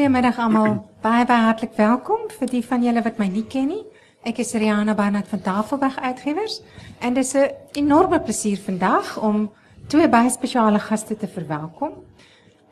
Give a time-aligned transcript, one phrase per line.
[0.00, 0.78] Goeiemiddag almal.
[1.04, 3.82] Baie baie hartlik welkom vir die van julle wat my nie ken nie.
[4.24, 6.62] Ek is Rihanna Barnard van Tafelberg Uitgewers
[7.04, 9.50] en dit is 'n enorme plesier vandag om
[9.88, 11.92] twee baie spesiale gaste te verwelkom.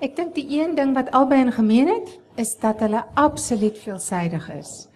[0.00, 4.50] Ek dink die een ding wat albei in gemeen het, is dat hulle absoluut veelsidig
[4.50, 4.88] is.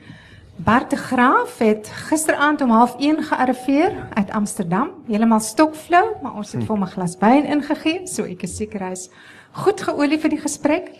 [0.56, 4.90] Bart de Graaf het gisteraand om 0.30 gearriveer uit Amsterdam.
[5.06, 8.80] Heeltemal stokflou, maar ons het vir hom 'n glas wyn ingegee, so ek is seker
[8.80, 9.10] hy's
[9.52, 10.92] goed geolie vir die gesprek.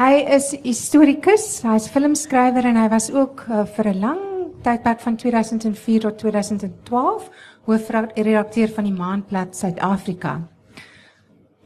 [0.00, 4.22] Hy is historikus, hy's filmskrywer en hy was ook uh, vir 'n lang
[4.64, 7.28] tydperk van 2004 tot 2012
[7.66, 10.48] hoofredakteur van die Maandblad Suid-Afrika.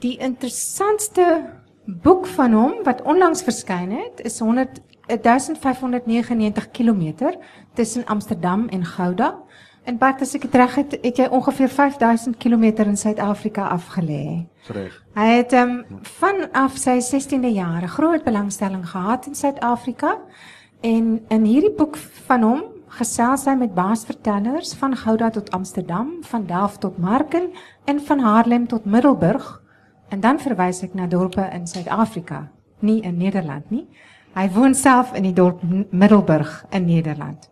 [0.02, 1.54] Die interessantste
[1.86, 7.14] boek van hom wat onlangs verskyn het, is 100 1599 km
[7.74, 9.38] tussen Amsterdam en Gouda.
[9.86, 14.48] En Bart, as ek dit reg het, het jy ongeveer 5000 km in Suid-Afrika afgelê.
[14.74, 14.94] Reg.
[15.14, 15.76] Hy het um,
[16.18, 20.16] vanaf sy 16de jaar groot belangstelling gehad in Suid-Afrika
[20.82, 21.94] en in hierdie boek
[22.26, 22.64] van hom
[22.98, 27.52] gesels hy met baasvertellers van Gouda tot Amsterdam, van Delft tot Marken
[27.86, 29.46] en van Haarlem tot Middelburg.
[30.10, 32.48] En dan verwys ek na dorpe in Suid-Afrika,
[32.82, 33.84] nie in Nederland nie.
[34.34, 37.46] Hy woon self in die dorp Middelburg in Nederland.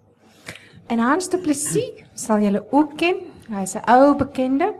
[0.90, 3.16] En Hans Du Plessis sal julle ook ken.
[3.48, 4.74] Hy's 'n ou bekende.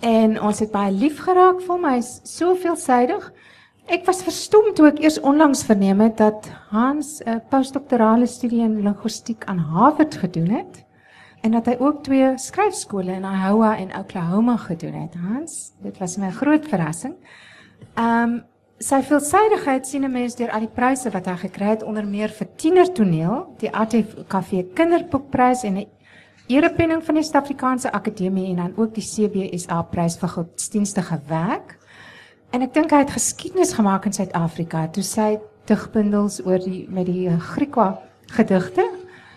[0.00, 1.84] En ons het baie lief geraak vir hom.
[1.84, 3.32] Hy's so veelsidig.
[3.86, 8.82] Ek was verstom toe ek eers onlangs verneem het dat Hans 'n postdoktorale studie in
[8.82, 10.84] linguistiek aan Harvard gedoen het
[11.42, 15.14] en dat hy ook twee skryfskole in Iowa en Oklahoma gedoen het.
[15.14, 17.14] Hans, dit was my groot verrassing.
[17.94, 18.44] Ehm um,
[18.78, 22.28] sy veelsidigheid sien 'n mens deur al die pryse wat hy gekry het onder meer
[22.28, 25.86] vir tienertoneel, die ATKV Kinderboekprys en 'n
[26.46, 31.76] erepenning van die Suid-Afrikaanse Akademie en dan ook die CBSA prys vir godsdienstige werk.
[32.54, 35.36] En ek dink hy het geskiedenis gemaak in Suid-Afrika toe sy
[35.66, 37.96] digbundels oor die met die Griekwa
[38.36, 38.86] gedigte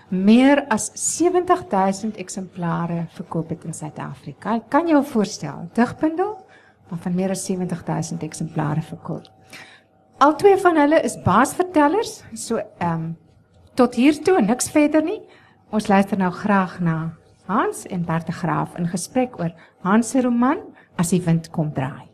[0.10, 4.60] meer as 70000 eksemplare verkoop het in Suid-Afrika.
[4.70, 6.36] Kan jy jou voorstel, digbundel
[6.90, 9.28] van meer as 70000 eksemplare verkoop.
[10.20, 13.10] Al twee van hulle is baasvertellers, so ehm um,
[13.80, 15.22] tot hier toe niks verder nie.
[15.70, 17.14] Ons luister nou graag na
[17.46, 19.52] Hans en Bert de Graaf in gesprek oor
[19.86, 20.58] Hans se roman
[21.00, 22.10] As die wind kom draai.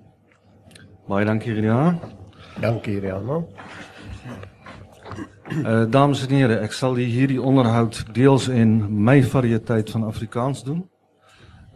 [1.07, 1.95] Baie dankie Ria.
[2.61, 3.39] Dankie Rihanna.
[5.63, 8.75] Uh dames en here, ek sal hierdie onderhoud deels in
[9.07, 10.83] my variëteit van Afrikaans doen.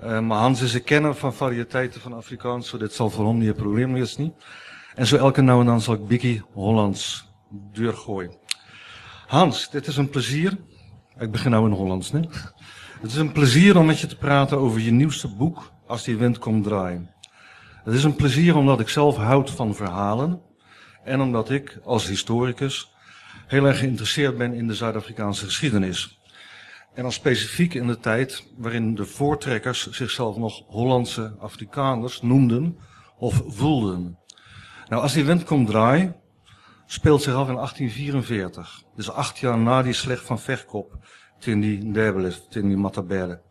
[0.04, 3.40] Uh, maar Hans is 'n kenner van variëteite van Afrikaans, so dit sal vir hom
[3.40, 4.34] nie 'n probleem wees nie.
[4.96, 7.26] En so elke nou en dan sal ek bietjie Hollands
[7.74, 8.30] deurgooi.
[9.28, 10.58] Hans, dit is 'n plesier.
[11.20, 12.22] Ek begin nou in Hollands, né?
[13.02, 16.18] Dit is 'n plesier om met je te praten over je nieuwste boek As die
[16.18, 17.10] wind komt draaien.
[17.84, 20.42] Het is een plezier omdat ik zelf houd van verhalen
[21.04, 22.92] en omdat ik als historicus
[23.48, 26.20] heel erg geïnteresseerd ben in de Zuid-Afrikaanse geschiedenis.
[26.94, 32.78] En dan specifiek in de tijd waarin de voortrekkers zichzelf nog Hollandse Afrikaners noemden
[33.18, 34.18] of voelden.
[34.88, 36.16] Nou, als die wind komt draaien,
[36.90, 38.84] speelt zich af in 1844.
[38.96, 40.96] Dus acht jaar na die slecht van Vechtkop,
[41.40, 43.42] ten die Ndebele, ten die Matabele.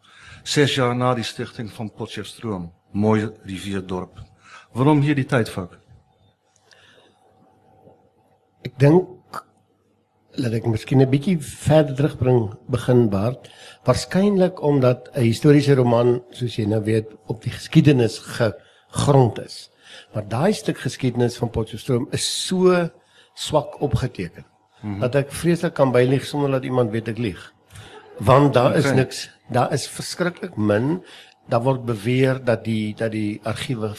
[0.42, 4.18] Zes jaar na die stichting van Potchefstroom, mooi rivierdorp.
[4.72, 5.78] Waarom hier die tijdvak?
[8.62, 9.06] Ik denk
[10.38, 13.50] laat ek miskien 'n bietjie verder terugbring begin Bart.
[13.84, 19.70] Waarskynlik omdat 'n historiese roman, soos jy nou weet, op die geskiedenis gegrond is.
[20.12, 22.90] Maar daai stuk geskiedenis van Potchefstroom is so
[23.38, 25.00] swak opgeteken mm -hmm.
[25.00, 27.52] dat ek vreeslik kan bylieg sonder dat iemand weet ek lieg.
[28.18, 28.82] Want daar okay.
[28.82, 31.02] is niks, daar is verskriklik min
[31.48, 33.94] Daar word beweer dat die dat die argiewe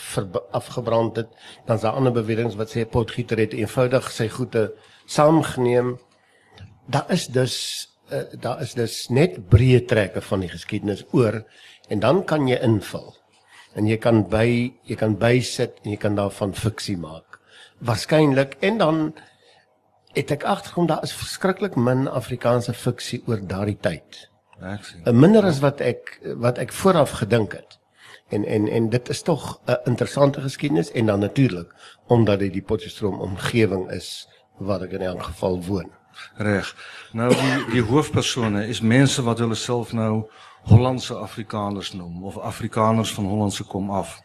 [0.52, 1.28] afgebrand het.
[1.66, 4.74] Dan is daar ander beweringe wat sê Potgieter het eenvoudig sy goede
[5.06, 5.98] saamgeneem
[6.90, 7.56] daar is dus
[8.12, 11.44] uh, daar is dus net breë trekke van die geskiedenis oor
[11.90, 13.14] en dan kan jy invul.
[13.78, 17.29] En jy kan by jy kan bysit en jy kan daarvan fiksie maak.
[17.80, 19.14] Waarskynlik en dan
[20.14, 24.30] het ek agterkom daar is verskriklik min Afrikaanse fiksie oor daardie tyd.
[24.60, 25.04] Ek sien.
[25.16, 27.78] Minder as wat ek wat ek vooraf gedink het.
[28.30, 31.74] En en en dit is tog 'n interessante geskiedenis en dan natuurlik
[32.08, 34.28] omdat dit die Potchefstroom omgewing is
[34.58, 35.92] waar ek in elk geval woon.
[36.36, 36.76] Reg.
[37.12, 40.30] Nou die die hoofpersone is mense wat hulle self nou
[40.64, 44.22] Hollandse Afrikaners noem of Afrikaners van Hollandse kom af.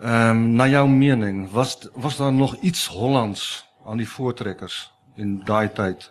[0.00, 5.42] Ehm um, na jou mening, was was daar nog iets Hollands aan die voortrekkers in
[5.44, 6.10] daai tyd?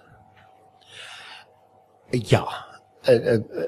[2.09, 2.45] Ja.
[3.09, 3.65] Uh, uh,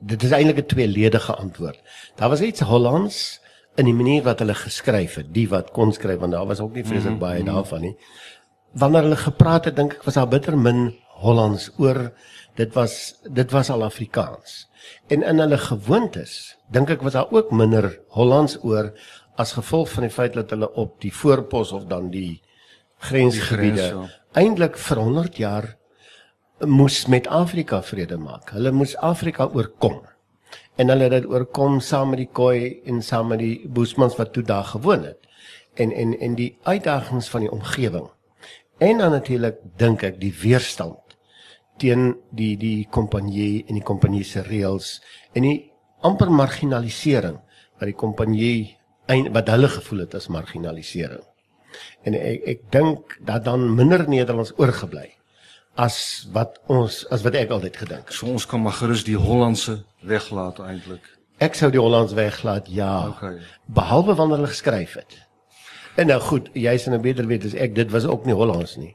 [0.00, 1.80] dit is eintlik 'n tweeledige antwoord.
[2.16, 3.40] Daar was iets Hollands
[3.74, 6.72] in die manier wat hulle geskryf het, die wat kon skryf want daar was ook
[6.72, 7.28] nie vreeslik mm -hmm.
[7.28, 7.96] baie daarvan nie
[8.72, 10.90] wanneer hulle gepraat het, dink ek was daar bitter min
[11.22, 12.10] Hollands oor.
[12.58, 14.66] Dit was dit was al Afrikaans.
[15.12, 18.92] En in hulle gewoontes, dink ek was daar ook minder Hollands oor
[19.40, 22.42] as gevolg van die feit dat hulle op die voorpos of dan die
[23.02, 25.68] grensgebiede grens, eintlik vir 100 jaar
[26.66, 28.52] moes met Afrika vrede maak.
[28.54, 30.02] Hulle moes Afrika oorkom.
[30.76, 34.32] En hulle het dit oorkom saam met die Khoi en saam met die Boesmans wat
[34.32, 35.18] toe daar gewoon het.
[35.74, 38.10] En en en die uitdagings van die omgewing.
[38.78, 40.98] En dan natuurlik dink ek die weerstand
[41.78, 45.00] teen die die kompanjie en die kompanjie se reëls
[45.34, 45.72] en die
[46.06, 47.38] amper marginalisering
[47.80, 48.76] wat die kompanjie
[49.06, 51.24] wat hulle gevoel het as marginalisering.
[52.06, 55.10] En ek ek dink dat dan minder Nederlands oorgebly
[55.74, 58.16] as wat ons as wat ek altyd gedink het.
[58.16, 61.04] So ons kan maar gerus die Hollandse weglaat eintlik.
[61.42, 63.08] Ek sou die Hollands weglaat, ja.
[63.08, 63.40] Okay.
[63.66, 65.16] Behalwe wanneer hulle geskryf het.
[65.96, 68.92] En nou goed, jy's nou beter weet as ek, dit was ook nie Hollands nie.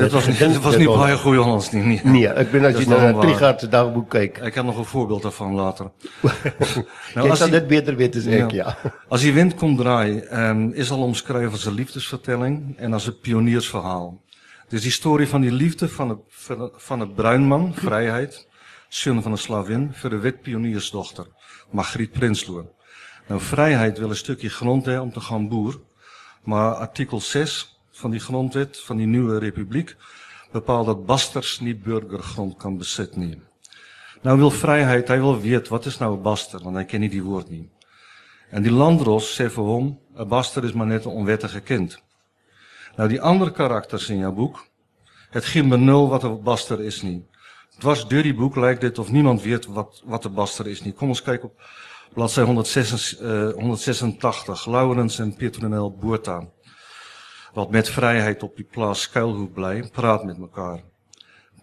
[0.00, 1.82] Dit was het gedink dit was dit nie Hollands- baie goeie Hollands nie.
[1.82, 2.00] Nee.
[2.04, 3.22] Nee, ek ben as Dis jy na nogal waar.
[3.26, 5.90] Trigard se dagboek kyk, Ek heb nog een voorbeeld daarvan later.
[7.14, 8.76] as sal die- dit beter weet as ek, ja.
[9.08, 13.18] Als die wind komt draaien, ehm, is al omschreven als een liefdesvertelling en als een
[13.20, 14.22] pioniersverhaal.
[14.68, 16.18] Is die story van die liefde van het,
[16.76, 18.48] van het bruinman, vrijheid,
[18.88, 21.26] zoon van een slavin, voor de wit pioniersdochter,
[21.70, 22.70] Margriet Prinsloo.
[23.28, 25.80] Nou, vrijheid wil een stukje grond hebben om te gaan boer,
[26.44, 29.96] maar artikel 6 van die grondwet van die nieuwe republiek
[30.52, 33.42] bepaalt dat basters niet burgergrond kan bezitten.
[34.22, 37.10] Nou wil vrijheid, hij wil weten wat is nou een baster, want hij kent niet
[37.10, 37.68] die woord niet.
[38.50, 42.02] En die landros sê vir hom, 'n baster is maar net 'n onwettige kind.
[42.96, 44.66] Nou die ander karakters in jou boek,
[45.30, 47.26] het geen benul wat 'n baster is nie.
[47.78, 50.92] Dwars deur die boek lyk dit of niemand weet wat wat 'n baster is nie.
[50.92, 51.60] Kom ons kyk op
[52.14, 56.53] bladsy 186 uh, 186 Laurens en Petronel Botha
[57.54, 60.82] wat met vryheid op die plaas skuilhoek bly, praat met mekaar.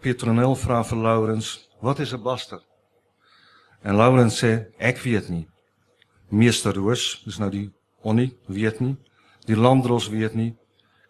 [0.01, 2.61] Petronel vra vir Laurens, "Wat is 'n baster?"
[3.83, 5.47] En Laurens sê, "Ek weet nie."
[6.29, 7.71] Meester Roos, dis nou die
[8.01, 8.95] Onnie, weet nie.
[9.45, 10.55] Die landros weet nie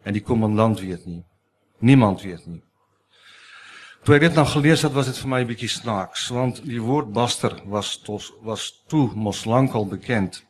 [0.04, 1.24] en die kommandant weet nie.
[1.80, 2.62] Niemand weet nie.
[4.02, 6.82] Toe ek dit nou gelees het, was dit vir my 'n bietjie snaaks, want die
[6.82, 10.44] woord baster was tos, was toe mos lankal bekend.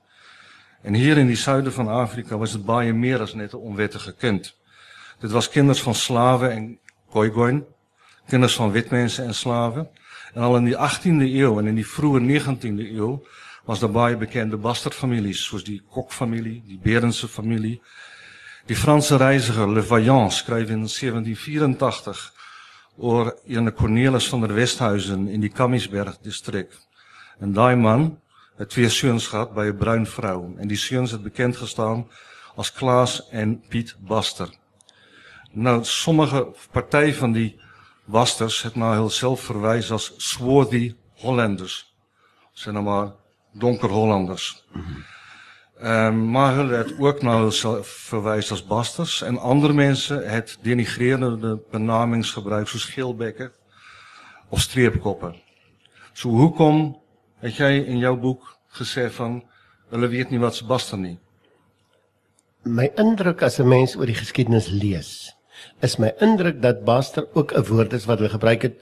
[0.82, 4.14] En hier in die suide van Afrika was dit baie meer as net 'n onwettige
[4.14, 4.56] kind.
[5.20, 6.80] Dit was kinders van slawe en
[7.10, 7.66] Khoigoin,
[8.28, 9.90] kinders van witmense en slawe.
[10.34, 13.20] En al in die 18de eeu en in die vroeë 19de eeu
[13.66, 17.82] was daar baie bekende bastardfamilies soos die Kok-familie, die Berense familie.
[18.66, 22.34] Die Franse reiziger Le Vaillant skryf in 1784
[22.98, 26.72] oor een Cornelis van der Westhuizen in die Kamiesberg distrik.
[27.40, 28.20] En daai man
[28.62, 32.08] het twee seuns gehad by 'n bruin vrou en die seuns het bekend gestaan
[32.56, 34.50] as Klaas en Piet Baster.
[35.52, 37.60] Nou sommige party van die
[38.06, 41.94] Basters het na hulself verwys as swarthy Hollanders.
[42.54, 43.12] Sien nou maar
[43.52, 44.66] donker Hollanders.
[45.80, 50.58] Ehm um, maar hulle het ook na hulself verwys as Basters en ander mense het
[50.62, 53.52] denigrerende benamings gebruik soos geelbekke
[54.50, 55.36] of streepkoppe.
[56.14, 57.01] So hoekom
[57.42, 59.42] het jy in jou boek gesê van
[59.92, 61.18] hulle weet nie wat se Baster nie?
[62.64, 65.34] My indruk as 'n mens oor die geskiedenis lees,
[65.82, 68.76] is my indruk dat baster ook 'n woord is wat hulle gebruik het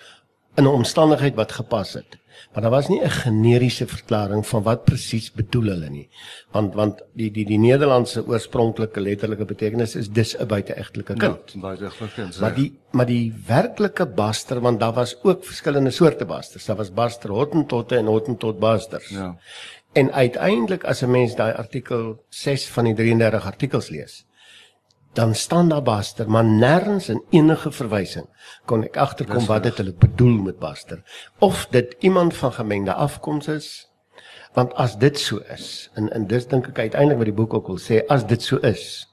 [0.55, 2.17] in 'n omstandigheid wat gepas het.
[2.53, 6.09] Maar daar was nie 'n generiese verklaring van wat presies bedoel hulle nie.
[6.51, 11.51] Want want die die die Nederlandse oorspronklike letterlike betekenis is dis 'n buiteegtelike kind.
[11.53, 12.39] Ja, buiteegtelike kind.
[12.39, 16.65] Maar die maar die werklike baster want daar was ook verskillende soorte basters.
[16.65, 19.09] Daar was baster hottentotte en hottentot basters.
[19.09, 19.37] ja.
[19.93, 24.25] En uiteindelik as 'n mens daai artikel 6 van die 33 artikels lees,
[25.13, 28.25] dan staan daar baster, maar nêrens in enige verwysing
[28.65, 31.01] kon ek agterkom wat dit hulle bedoel met baster.
[31.39, 33.89] Of dit iemand van gemengde afkoms is.
[34.53, 37.67] Want as dit so is, en en dis dink ek uiteindelik wat die boek ook
[37.67, 39.07] wil sê, as dit so is,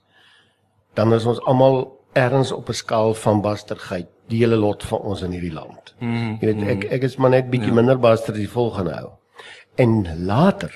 [0.95, 5.23] dan is ons almal ergens op 'n skaal van bastergheid, die hele lot van ons
[5.23, 5.95] in hierdie land.
[6.01, 7.75] Mm, Jy weet ek ek is maar net bietjie Ja.
[7.75, 9.11] minder baster as die volgende hou.
[9.77, 10.73] En later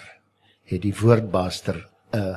[0.65, 2.37] het die woord baster 'n uh,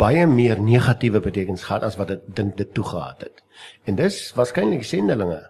[0.00, 3.42] baie meer negatiewe betekenis gehad as wat dit dink dit toegehad het.
[3.86, 5.42] En dis waarskynlik sendelinge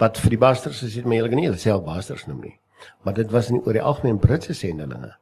[0.00, 2.56] wat vir die basters as jy my eerlik nie hulle self basters noem nie.
[3.04, 5.14] Maar dit was nie oor die algemeen Britse sendelinge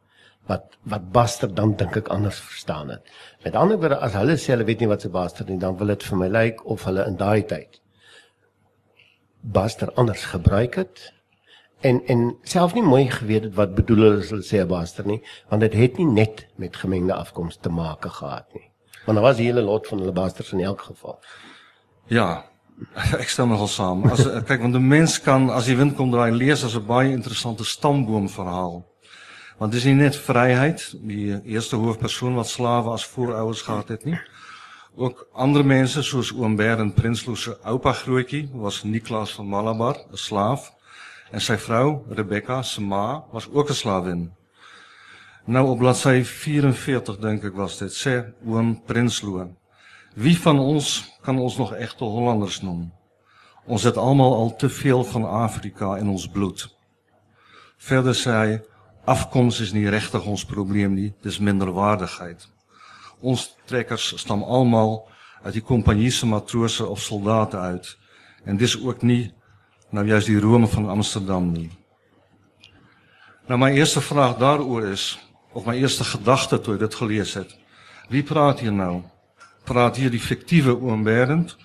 [0.48, 3.06] wat wat baster dan dink ek anders verstaan het.
[3.44, 5.92] Met ander woorde as hulle sê hulle weet nie wat se baster nie, dan wil
[5.94, 7.80] dit vir my lyk of hulle in daai tyd
[9.44, 11.12] baster anders gebruik het
[11.84, 15.20] en en self nie mooi geweet wat bedoel hulle as hulle sê 'n baster nie,
[15.50, 18.70] want het nie net met gemengde afkoms te maak gehad nie.
[19.06, 21.20] Want daar was 'n hele lot van hulle basters in elk geval.
[22.06, 22.44] Ja,
[23.22, 24.04] Ek stem nogal saam.
[24.10, 27.10] As kyk want 'n mens kan as die wind kom draai lees as 'n baie
[27.12, 28.84] interessante stamboomverhaal.
[29.58, 34.18] Want dis nie net vryheid, die eerste hoofpersoon wat slawe as voorouers gehad het nie.
[34.96, 37.94] Ook ander mense soos oom Berend Prinsloo se oupa
[38.52, 40.72] was Niklaas van Malabar, 'n slaaf,
[41.34, 44.32] en sy vrou Rebecca se ma was ook 'n slawin.
[45.46, 49.50] Nou op bladsy 44 dink ek was dit sê oom Prinsloo
[50.14, 52.92] Wie van ons kan ons nog egte Hollanders noem?
[53.66, 56.76] Ons het almal al te veel van Afrika in ons bloed.
[57.76, 58.60] Verder sê hy
[59.04, 62.48] afkoms is nie regtig ons probleem nie, dis minderwaardigheid.
[63.20, 65.08] Ons trekkers stam almal
[65.42, 67.98] uit die kompanjie se of soldate uit
[68.44, 69.34] en dis ook nie
[69.94, 71.70] nou juist die Rome van Amsterdam nie.
[73.46, 75.12] Nou my eerste vraag daaroor is
[75.54, 77.50] of my eerste gedagte toe ek dit gelees het.
[78.10, 79.04] Wie praat hier nou?
[79.64, 81.56] praat hier die fiktiewe oom Berend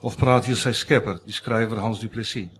[0.00, 2.50] of praat hier sy skepper, die skrywer Hans Du Plessis?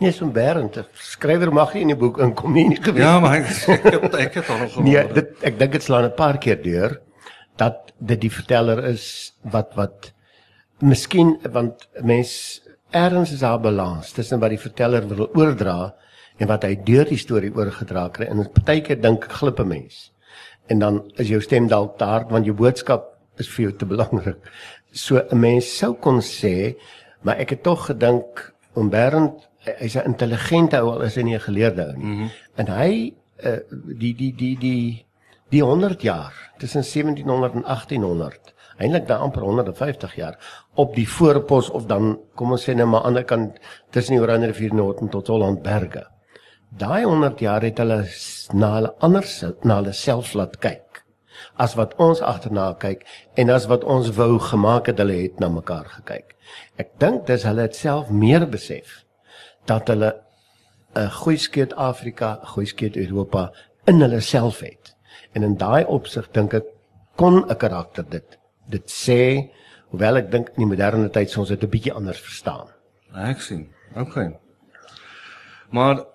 [0.00, 3.04] Nee, so Berend, skrywer mag nie in die boek inkom nie, nie geweet.
[3.04, 4.86] Ja, maar ek ek het ek het al gehoor.
[4.86, 6.98] Nee, dit ek dink dit slaan 'n paar keer deur
[7.60, 10.12] dat dit die verteller is wat wat
[10.80, 12.61] miskien want mens
[12.92, 15.94] erns is daar balans tussen wat die verteller wil oordra
[16.38, 20.12] en wat hy deur die storie oorgedra kry en partykeer dink ek glip 'n mens
[20.66, 24.38] en dan is jou stem dalk daar want jou boodskap is vir jou te belangrik.
[24.92, 26.76] So 'n mens sou kon sê,
[27.22, 31.34] maar ek het tog gedink om Bernd hy's 'n intelligente ou al is hy nie
[31.34, 32.04] 'n geleerde ou nie.
[32.04, 32.30] Mm -hmm.
[32.56, 33.58] En hy uh,
[33.98, 35.06] die die die die
[35.48, 40.38] die 100 jaar tussen 1700 en 1800 eintlik daar amper 150 jaar
[40.74, 43.58] op die voorpos of dan kom ons sê net maar aan die ander kant
[43.90, 46.06] tussen die Oranje rivier Noord tot Holland berge.
[46.70, 48.04] Daai 100 jaar het hulle
[48.52, 50.92] na hulle anders na hulle self laat kyk
[51.60, 53.04] as wat ons agterna kyk
[53.36, 56.36] en as wat ons wou gemaak het hulle het na mekaar gekyk.
[56.80, 59.02] Ek dink dis hulle het self meer besef
[59.66, 60.14] dat hulle
[60.96, 63.52] 'n goeie skeet Afrika, 'n goeie skeet Europa
[63.86, 64.94] in hulle self het.
[65.34, 66.64] En in daai opsig dink ek
[67.16, 68.38] kon 'n karakter dit
[68.68, 69.50] dit sê
[69.90, 72.68] hoewel ek dink in die moderne tyd soms dit 'n bietjie anders verstaan.
[73.14, 73.68] Ek sien.
[73.94, 74.16] OK.
[75.70, 76.06] Maar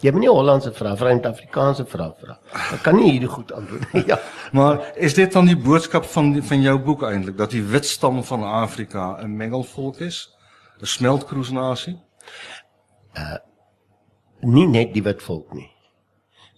[0.00, 2.38] Jy moet nie Hollandse vra, vreemd Afrikaanse vra vra.
[2.72, 4.04] Ek kan nie hierdie goed antwoord nie.
[4.12, 4.16] ja.
[4.56, 7.84] Maar is dit dan die boodskap van die, van jou boek eintlik dat die wit
[7.84, 10.30] stam van Afrika 'n mengelvolk is?
[10.80, 11.98] 'n Smeltkroesnasie?
[13.12, 13.38] Uh
[14.40, 15.68] nie net die wit volk nie.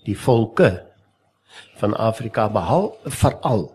[0.06, 0.86] Die volke
[1.82, 3.72] van Afrika behal veral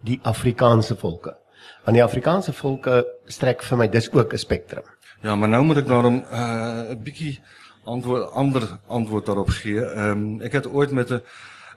[0.00, 1.36] die Afrikaanse volke.
[1.84, 4.84] Want die Afrikaanse volke strek vir my dis ook 'n spektrum.
[5.22, 7.40] Ja, maar nou moet ek daarom uh 'n bietjie
[7.84, 9.84] antwoord ander antwoord daarop gee.
[9.84, 11.22] Ehm um, ek het ooit met 'n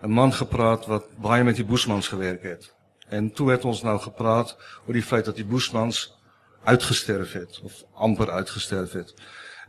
[0.02, 2.74] 'n man gepraat wat baie met die Boesmans gewerk het.
[3.10, 6.18] En toe het ons nou gepraat oor die feit dat die Boesmans
[6.64, 9.14] uitgesterf het of amper uitgesterf het.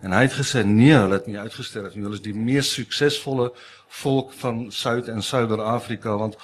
[0.01, 2.03] En hy het gesê nee, hulle het nie uitgesterf nie.
[2.03, 3.53] Hulle is die mees suksesvolle
[4.03, 6.37] volk van Suid en Suider-Afrika want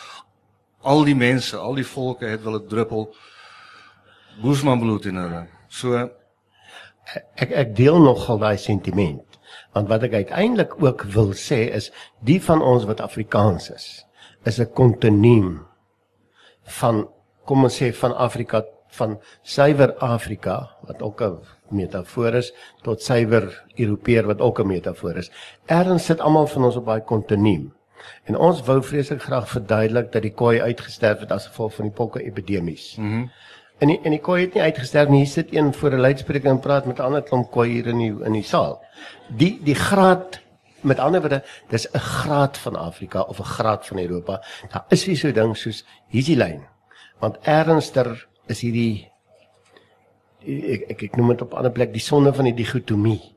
[0.82, 3.14] al die mense, al die volke het wel 'n druppel
[4.42, 5.46] Boesman bloed in hulle.
[5.68, 6.10] So
[7.34, 9.38] ek ek deel nogal daai sentiment.
[9.72, 14.06] Want wat ek uiteindelik ook wil sê is die van ons wat Afrikaans is,
[14.44, 15.66] is 'n kontinuum
[16.62, 17.08] van
[17.44, 23.64] kom ons sê van Afrika van suiwer Afrika wat ook 'n metafoor is tot suiwer
[23.76, 25.30] Europeër wat ook 'n metafoor is.
[25.66, 27.79] Erns sit almal van ons op daai kontinuum.
[28.24, 31.94] En ons wou vreeslik graag verduidelik dat die koei uitgesterf het as gevolg van die
[31.94, 32.96] pokke epidemies.
[32.96, 33.06] Mhm.
[33.06, 33.30] Mm
[33.80, 35.22] en die, en die koei het nie uitgesterf nie.
[35.22, 37.98] Hier sit een voor 'n luidspreker en praat met 'n ander klomp koei hier in
[37.98, 38.82] die in die saal
[39.28, 40.40] die die graad
[40.80, 44.42] met ander woorde dis 'n graad van Afrika of 'n graad van Europa
[44.72, 46.62] daar is nie so ding soos hier's die lyn
[47.18, 49.10] want ernstiger is hierdie
[50.46, 53.36] ek ek, ek noem dit op 'n ander plek die sonde van die digotomie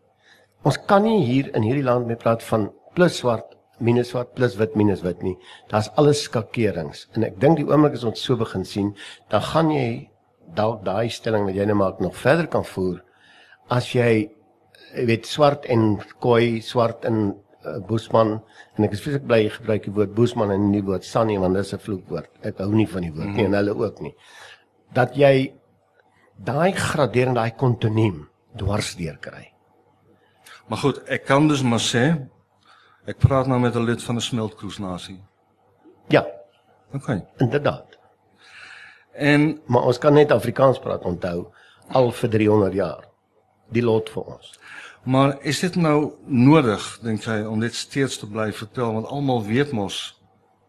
[0.64, 4.56] ons kan nie hier in hierdie land mee praat van plus swart minus swart plus
[4.60, 5.36] wit minus wit nie.
[5.72, 7.08] Daar's alles skakerings.
[7.16, 8.94] En ek dink die oomblik as ons so begin sien
[9.34, 9.88] dan gaan jy
[10.58, 13.02] dalk daai stelling wat jy nou maak nog verder kan voer.
[13.72, 14.30] As jy
[15.08, 17.34] weet swart en koi swart en
[17.66, 18.36] uh, boesman
[18.78, 21.40] en ek is vreeslik bly jy gebruik die woord boesman en nie die woord sannie
[21.42, 22.30] want dit is 'n vloekwoord.
[22.44, 23.36] Ek hou nie van die woord mm.
[23.38, 24.14] nie en hulle ook nie.
[24.94, 25.54] Dat jy
[26.38, 29.50] daai graderende daai kontinuum dwars deur kry.
[30.68, 32.30] Maar goed ek kan dus maar sê
[33.06, 35.24] ek praat nou met 'n lid van 'n smeltkroesnasie.
[36.08, 36.26] Ja.
[36.94, 37.20] Ok.
[37.38, 37.98] Inderdaad.
[39.12, 41.48] En maar ons kan net Afrikaans praat onthou
[41.88, 43.08] al vir 300 jaar.
[43.70, 44.60] Die lot vir ons.
[45.04, 48.94] Maar is dit nou nodig dink jy om dit steeds te bly vertel?
[48.94, 50.22] Want almal weet mos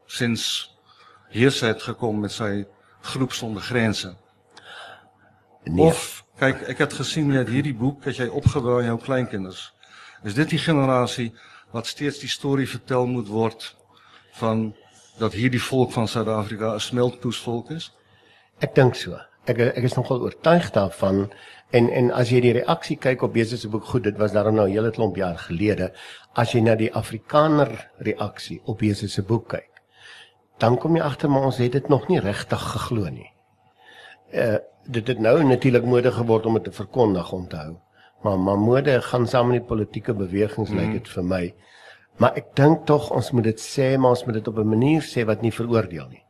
[0.07, 0.73] sins
[1.31, 2.67] Jesus het gekom met sy
[3.01, 4.17] groep sonder grense.
[5.65, 5.87] Nee.
[5.87, 9.69] Of Kyk, ek het gesien jy het hierdie boek het jy opgedra aan jou kleinkinders.
[10.27, 11.29] Is dit die generasie
[11.75, 13.73] wat steeds die storie vertel moet word
[14.39, 14.69] van
[15.19, 17.91] dat hierdie volk van Suid-Afrika 'n smeltpoesvolk is?
[18.59, 19.19] Ek dink so.
[19.45, 21.31] Ek ek is nogal oortuig daarvan
[21.71, 24.55] en en as jy die reaksie kyk op Jesus se boek goed, dit was daarom
[24.55, 25.93] nou 'n hele klomp jaar gelede,
[26.35, 29.71] as jy na die Afrikaner reaksie op Jesus se boek kyk,
[30.59, 33.33] dan kom jy agter maar ons het dit nog nie regtig geglo nie.
[34.33, 37.81] Uh dit het nou natuurlik mode geword om dit te verkondig onthou.
[38.25, 40.81] Maar maar mode gaan saam met die politieke bewegings mm.
[40.81, 41.45] lyk dit vir my.
[42.23, 45.03] Maar ek dink tog ons moet dit sê, maar ons moet dit op 'n manier
[45.03, 46.23] sê wat nie veroordeel nie.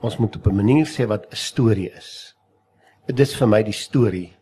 [0.00, 2.36] Ons moet op 'n manier sê wat 'n storie is.
[3.06, 4.36] Dit is vir my die storie.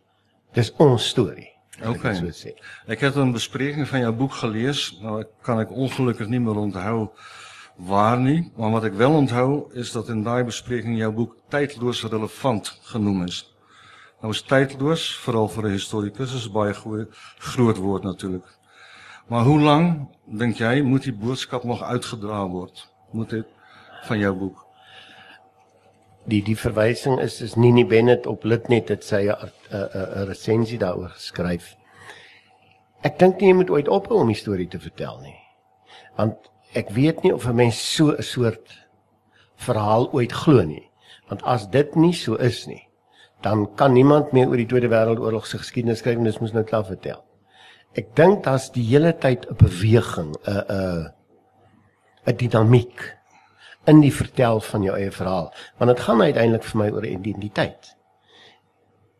[0.53, 1.49] Dis ons storie.
[1.79, 2.11] Okay.
[2.11, 2.49] Ek, so
[2.87, 7.09] ek het 'n bespreking van jou boek gelees, nou kan ek ongelukkig nie meer onthou
[7.75, 12.03] waar nie, maar wat ek wel onthou is dat in daai bespreking jou boek tydloos
[12.03, 13.45] relevant genoem is.
[14.19, 17.05] Nou is tydloos veral vir 'n historikus is baie goeie
[17.39, 18.47] groot woord natuurlik.
[19.27, 22.89] Maar hoe lank dink jy moet die boodskap nog uitgedra word?
[23.11, 23.47] Moet dit
[24.03, 24.65] van jou boek?
[26.25, 31.09] Die die verwysing is is Nini Bennett op Litnet het sy 'n 'n resensie daaroor
[31.09, 31.75] geskryf.
[33.01, 35.39] Ek dink nie jy moet ooit ophou om die storie te vertel nie.
[36.17, 36.35] Want
[36.73, 38.87] ek weet nie of 'n mens so 'n soort
[39.55, 40.89] verhaal ooit glo nie.
[41.29, 42.88] Want as dit nie so is nie,
[43.41, 46.63] dan kan niemand meer oor die Tweede Wêreldoorlog se geskiedenis skryf en dit moet nou
[46.67, 47.21] klaar vertel.
[47.97, 51.13] Ek dink daar's die hele tyd 'n beweging, 'n 'n
[52.27, 53.17] 'n dinamiek
[53.87, 57.95] in die vertel van jou eie verhaal, want dit gaan uiteindelik vir my oor identiteit.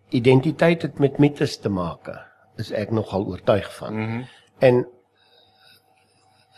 [0.10, 2.10] Identiteit het met mites te maak,
[2.58, 3.94] is ek nogal oortuig van.
[3.94, 4.26] Mm -hmm.
[4.60, 4.88] En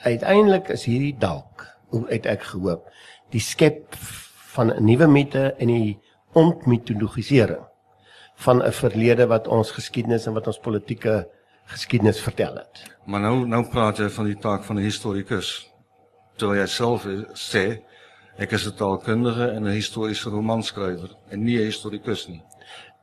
[0.04, 2.90] uiteindelik is hierdie dalk hoe het ek gehoop
[3.30, 3.96] die skep
[4.56, 6.00] van 'n nuwe mite en die
[6.34, 7.66] ontmitologisering
[8.36, 11.28] van 'n verlede wat ons geskiedenis en wat ons politieke
[11.66, 12.84] geskiedenis vertel het.
[13.06, 15.72] Maar nou nou praat jy van die taak van 'n historikus.
[16.36, 17.82] Terwyl jy self sê
[18.38, 22.44] ek is 'n taalkundige en 'n historiese romanskrywer en nie 'n historikus nie.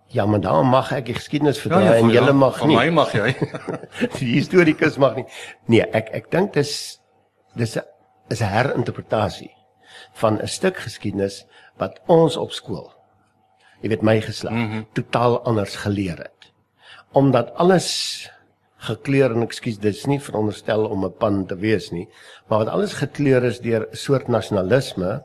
[0.06, 2.76] Ja, maar dan mag ek die geskiedenis vertel ja, ja, en jy mag nie.
[2.76, 3.36] Van my mag jy.
[4.18, 5.26] die historikus mag nie.
[5.66, 7.00] Nee, ek ek dink dis
[7.54, 7.82] dis 'n
[8.28, 9.54] is 'n herinterpretasie
[10.12, 12.97] van 'n stuk geskiedenis wat ons op skool
[13.80, 14.86] jy weet my geslag mm -hmm.
[14.92, 16.52] totaal anders geleer het.
[17.12, 18.30] Omdat alles
[18.76, 22.08] gekleur en ekskuus dit is nie veronderstel om 'n pan te wees nie,
[22.46, 25.24] maar wat alles gekleur is deur 'n soort nasionalisme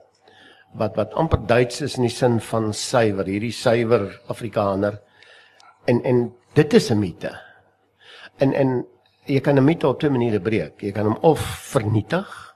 [0.74, 5.02] wat wat amper Duits is in die sin van suiwer, hierdie suiwer Afrikaner.
[5.86, 7.40] En en dit is 'n mite.
[8.38, 8.86] En en
[9.26, 10.82] jy kan 'n mite op twee maniere breek.
[10.82, 11.40] Jy kan hom of
[11.72, 12.56] vernietig,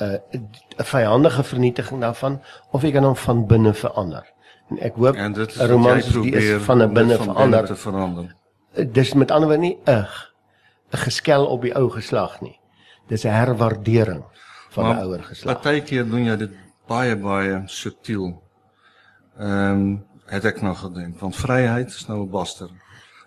[0.00, 4.33] uh, 'n uh, vyandige vernietiging daarvan, of jy kan hom van binne verander.
[4.70, 8.36] En ek hoop 'n romans die is van 'n binne verander te verander.
[8.74, 10.06] Uh, dis met ander woorde nie 'n
[10.90, 12.60] 'n geskel op die ou geslag nie.
[13.06, 14.24] Dis 'n herwaardering
[14.70, 15.60] van 'n ouer geslag.
[15.60, 16.50] Partykeer doen jy dit
[16.86, 18.42] baie baie subtiel.
[19.38, 22.68] Ehm um, het ek nog gedink want vryheid is nou 'n baster.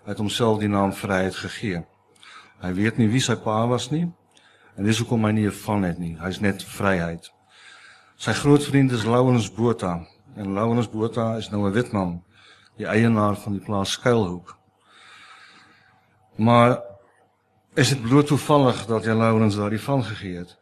[0.04, 1.84] Hy het homself die naam vryheid gegee.
[2.60, 4.12] Hy weet nie wie sy pa was nie
[4.76, 6.16] en dis hoekom hy nie 'n van het nie.
[6.20, 7.32] Hy's net vryheid.
[8.16, 10.06] Sy groot vriend is Lawrence Botha
[10.38, 12.22] en Lawrence Botha is nou 'n wit man,
[12.76, 14.56] die eienaar van die plaas Skuilhoek.
[16.36, 16.80] Maar
[17.74, 20.58] is dit bloot toevallig dat jy Lawrence daardie van gegee het?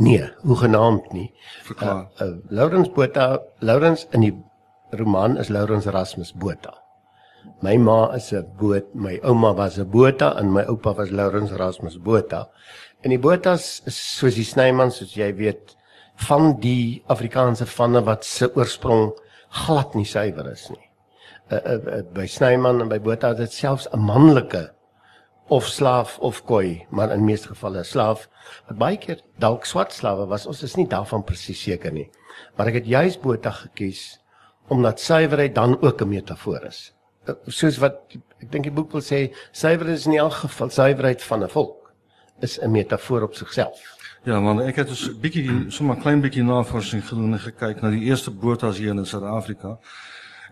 [0.00, 1.32] Nee, hoegenaamd nie.
[1.62, 2.08] Verklaar.
[2.20, 4.32] Uh, uh, Laurens Botha, Laurens in die
[4.96, 6.72] roman is Laurens Erasmus Botha.
[7.60, 11.50] My ma is 'n boot, my ouma was 'n Botha en my oupa was Laurens
[11.50, 12.48] Erasmus Botha.
[13.00, 15.76] En die Bothas is soos die Snyman, soos jy weet,
[16.26, 19.12] van die Afrikaanse vanne wat se oorsprong
[19.64, 20.86] glad nie suiwer is nie.
[21.50, 24.70] Uh, uh, uh, by Snyman en by Botha dit selfs 'n manlike
[25.50, 28.28] of slaaf of koi, maar in meeste gevalle slaaf.
[28.68, 32.10] Wat baie keer dalk swart slawe was, ons is nie daarvan presies seker nie.
[32.56, 34.20] Maar ek het juis Botha gekies
[34.70, 36.92] omdat suiwerheid dan ook 'n metafoor is.
[37.26, 37.98] Eh, soos wat
[38.40, 41.92] ek dink die boek wil sê, suiwerheid is in elk geval suiwerheid van 'n volk
[42.40, 43.99] is 'n metafoor op sigself.
[44.22, 47.90] Ja, want ek het dus 'n bietjie sommer klein bietjie navorsing gedoen en gekyk na
[47.90, 49.78] die eerste Bothas hier in Suid-Afrika.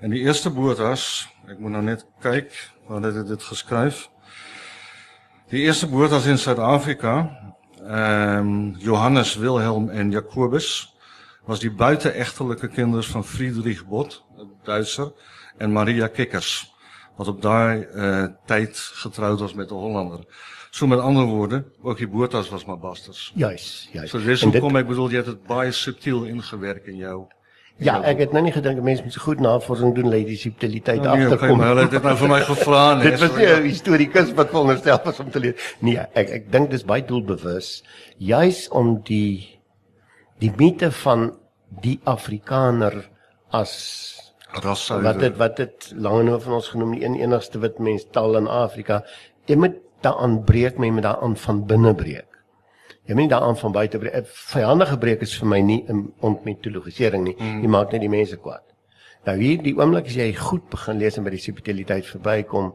[0.01, 4.11] En die eerste Bothas, ek moet nou net kyk waar dit dit geskryf.
[5.49, 7.31] Die eerste Bothas in Suid-Afrika
[7.83, 10.97] ehm um, Johannes Wilhelm en Jacobus
[11.45, 14.25] was die buiteegtelike kinders van Friedrich Bot,
[14.65, 15.13] Duitser,
[15.57, 16.75] en Maria Kikkers
[17.17, 20.25] wat op daai uh, tyd getroud was met 'n Hollander.
[20.71, 23.33] So met ander woorde, ook die Botas was maar basters.
[23.35, 24.11] Juis, juis.
[24.11, 27.27] So dis hoekom ek bedoel jy het dit baie subtiel ingewerk in jou
[27.79, 30.99] Ja, ek het nou nie gedink mense moet so goed navorsing doen lê die subtiliteit
[31.05, 31.61] Ja, nee, agterkom.
[31.61, 33.05] maar hulle het dit nou vir my gevra nee.
[33.11, 35.55] Dit was nie 'n historikus wat veronderstel was om te leer.
[35.79, 37.85] Nee, ek ek dink dis baie doelbewus
[38.19, 39.61] juis om die
[40.43, 41.39] die mite van
[41.83, 43.09] die Afrikaner
[43.53, 43.75] as
[44.65, 44.99] rasse.
[45.03, 48.49] wat dit wat dit lange van ons genoem die een enigste wit mens taal in
[48.49, 49.05] Afrika.
[49.47, 52.29] Jy moet daaraan breek, men moet daaraan van binne breek.
[53.09, 54.27] Jy moet nie daaraan van buite breek.
[54.53, 57.37] Vyandige breek is vir my nie 'n ontmetologisering nie.
[57.39, 57.63] Mm.
[57.63, 58.65] Jy maak net die mense kwaad.
[59.25, 62.75] Nou hier die oomblik as jy goed begin lees en by die subtiliteit verbykom,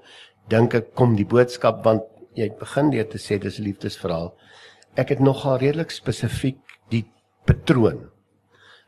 [0.50, 2.04] dink ek kom die boodskap want
[2.36, 4.34] jy begin deur te sê dis 'n liefdesverhaal.
[4.96, 6.60] Ek het nogal redelik spesifiek
[6.90, 7.06] die
[7.46, 8.10] patroon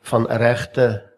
[0.02, 1.15] van 'n regte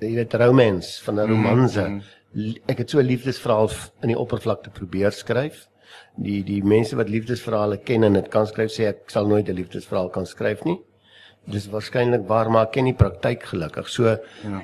[0.00, 1.88] jy weet romance van 'n romanse.
[1.88, 2.02] Mm
[2.34, 2.54] -hmm.
[2.66, 3.70] Ek het so 'n liefdesverhaal
[4.02, 5.68] in die oppervlakte probeer skryf.
[6.16, 9.54] Die die mense wat liefdesverhale ken en dit kan skryf sê ek sal nooit 'n
[9.54, 10.78] liefdesverhaal kan skryf nie.
[11.46, 13.88] Dis waarskynlik waar maar ek ken die praktyk gelukkig.
[13.88, 14.04] So
[14.44, 14.62] Ja.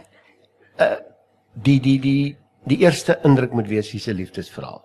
[1.62, 4.82] die die die die eerste indruk moet wees hier's 'n liefdesverhaal.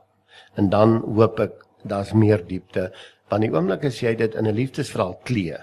[0.55, 1.51] En dan hoop ek
[1.83, 2.91] daar's meer diepte.
[3.29, 5.57] Want die oomblik as jy dit in 'n liefdesverhaal klee,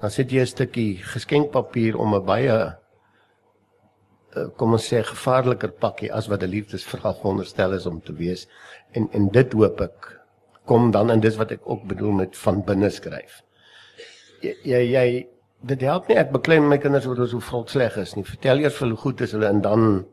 [0.00, 2.76] dan sit jy 'n stukkie geskenkpapier om 'n baie
[4.36, 8.46] eh, kom ons sê gevaarliker pakkie as wat 'n liefdesverhaal veronderstel is om te wees.
[8.92, 10.20] En en dit hoop ek
[10.64, 13.42] kom dan en dis wat ek ook bedoel met van binne skryf.
[14.42, 15.26] Jy jy, jy
[15.62, 18.24] dit help nie ek beklei my kinders oor hoe vrot sleg is nie.
[18.24, 20.06] Vertel eers vir hulle hoe goed is hulle en dan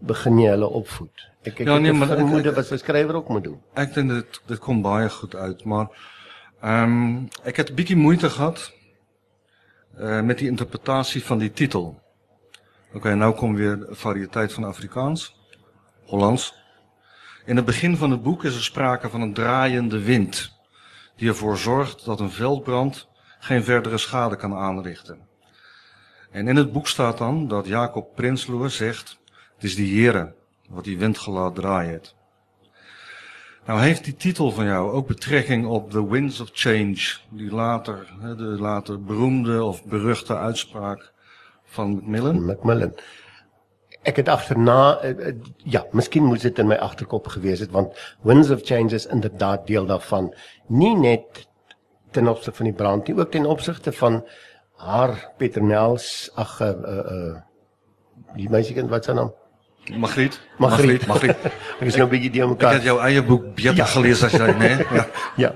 [0.00, 1.26] begin jy hulle opvoed.
[1.46, 3.60] Ek ek Ja, nee, maar ek- ek- wat 'n skrywer ook moet doen.
[3.74, 5.88] Ek dink dit dit kom baie goed uit, maar
[6.62, 8.72] ehm um, ek het 'n bietjie moeite gehad
[9.98, 11.94] uh met die interpretasie van die titel.
[12.94, 15.34] OK, nou kom weer variëteit van Afrikaans,
[16.06, 16.54] Hollands.
[17.46, 20.52] In het begin van het boek is er sprake van een draaiende wind
[21.16, 25.18] die ervoor zorgt dat een veldbrand geen verdere schade kan aanrichten.
[26.30, 29.18] En in het boek staat dan dat Jacob Prinsloo zegt:
[29.54, 30.34] Het is die Heere
[30.68, 32.00] wat die wind laat draaien.
[33.66, 38.12] Nou heeft die titel van jou ook betrekking op The Winds of Change, die later,
[38.20, 41.12] de later beroemde of beruchte uitspraak
[41.64, 42.44] van Macmillan.
[42.44, 42.94] Macmillan.
[44.06, 45.32] Ek het agterna uh, uh,
[45.66, 49.66] ja, miskien moes dit in my agterkop gewees het want Winds of Change is inderdaad
[49.66, 50.28] deel daarvan.
[50.70, 51.46] Nie net
[52.14, 54.20] ten opsigte van die brand nie, ook ten opsigte van
[54.76, 57.34] haar Petronels ag uh uh, uh
[58.36, 59.32] die meisiekind wat se naam?
[59.96, 60.40] Margriet.
[60.58, 61.06] Margriet.
[61.06, 61.36] Margriet.
[61.80, 62.72] Ek is nou 'n bietjie die Ik mekaar.
[62.72, 63.84] heb jouw eigen boek beter Ja.
[63.84, 64.76] gelezen als jij, nee?
[64.96, 65.06] Ja.
[65.36, 65.52] Ja.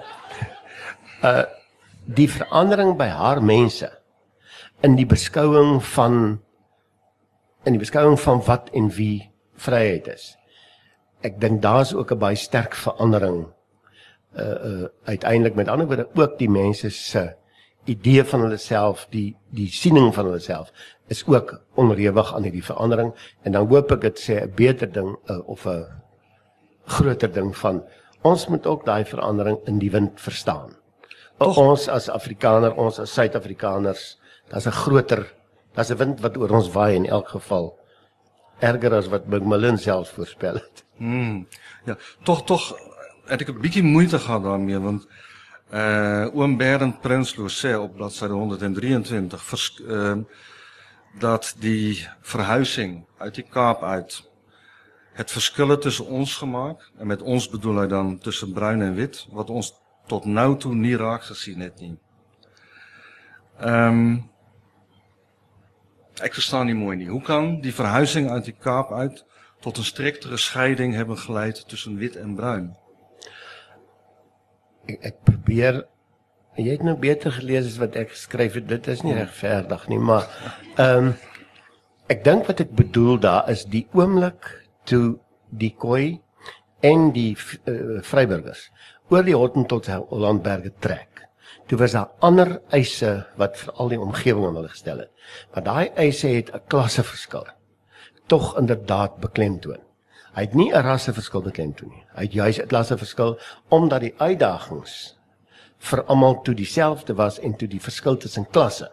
[1.22, 1.44] Uh
[2.04, 3.90] die verandering by haar mense
[4.80, 6.40] in die beskouing van
[7.64, 10.36] in die beskouing van wat en wie vryheid is.
[11.20, 13.46] Ek dink daar's ook 'n baie sterk verandering
[14.38, 17.34] uh uh uiteindelik met ander woorde ook die mense se
[17.84, 20.72] idee van hulle self, die die siening van hulle self
[21.08, 25.16] is ook onderhewig aan hierdie verandering en dan hoop ek dit sê 'n beter ding
[25.26, 25.86] uh, of 'n
[26.86, 27.82] groter ding van
[28.22, 30.76] ons moet ook daai verandering in die wind verstaan.
[31.38, 31.56] Toch.
[31.56, 34.18] Ons as Afrikaner, ons as Suid-Afrikaners,
[34.48, 35.34] daar's 'n groter,
[35.72, 37.78] daar's 'n wind wat oor ons waai in elk geval
[38.60, 40.84] erger as wat Macmillan self voorspel het.
[40.96, 41.48] Hmm.
[41.84, 42.78] Ja, toch, toch
[43.24, 45.06] heb ik een beetje moeite gehad daarmee, want
[45.72, 50.16] uh, oom Berend Prinsloo sê op bladzijde 123 vers, uh,
[51.18, 54.28] dat die verhuizing uit die Kaap uit
[55.12, 59.26] het verschillen tussen ons gemaakt, en met ons bedoel hij dan tussen bruin en wit,
[59.30, 59.74] wat ons
[60.06, 61.98] tot nu toe niet raakt gezien het niet.
[63.64, 64.30] Um,
[66.22, 67.08] ik versta niet mooi niet.
[67.08, 69.24] Hoe kan die verhuizing uit die Kaap uit
[69.60, 72.76] tot een striktere scheiding hebben geleid tussen wit en bruin?
[74.86, 75.84] Ek, ek probeer
[76.54, 78.68] jy het nou beter gelees as wat ek geskryf het.
[78.68, 80.28] Dit is nie regverdig nie, maar
[80.76, 81.12] ehm um,
[82.10, 84.48] ek dink wat ek bedoel daar is die oomblik
[84.90, 85.20] toe
[85.54, 86.18] die koi
[86.82, 88.64] en die uh, vryburgers
[89.10, 91.29] oor die Hottentot Hollandberge trek.
[91.70, 95.10] Toe was daar ander eise wat vir al die omgewing aan hulle gestel het.
[95.54, 97.46] Maar daai eise het 'n klasseverskil
[98.26, 99.78] tog inderdaad beklemtoon.
[100.34, 102.04] Hy het nie 'n rasseverskil beklemtoon nie.
[102.14, 105.16] Hy het juis 'n klasseverskil omdat die uitdagings
[105.78, 108.90] vir almal toe dieselfde was en toe die verskil tussen klasse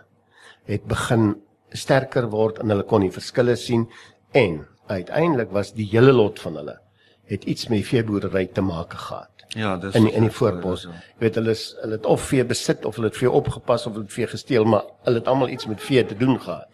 [0.66, 1.36] het begin
[1.70, 3.90] sterker word en hulle kon die verskille sien
[4.32, 6.80] en uiteindelik was die hele lot van hulle
[7.26, 10.84] het iets met die veeboerdery te maak gehad Ja, dis in die, in die voorbos.
[10.84, 13.94] Jy weet hulle is hulle het of vee besit of hulle het vee opgepas of
[13.94, 16.68] hulle het vee gesteel, maar hulle het almal iets met vee te doen gehad.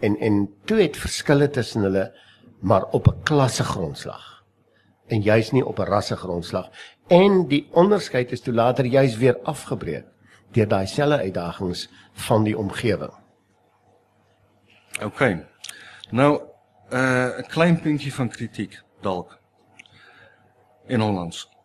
[0.00, 2.10] En en toe het verskille tussen hulle
[2.60, 4.44] maar op 'n klasse grondslag
[5.06, 6.70] en juis nie op 'n rasse grondslag.
[7.06, 10.04] En die onderskeid is toe later juis weer afgebreek
[10.52, 13.12] deur daai selfe uitdagings van die omgewing.
[15.02, 15.46] Oké.
[16.10, 16.42] Nou,
[16.90, 19.38] uh, een klein puntje van kritiek, dalk.
[20.86, 21.57] In Hollands.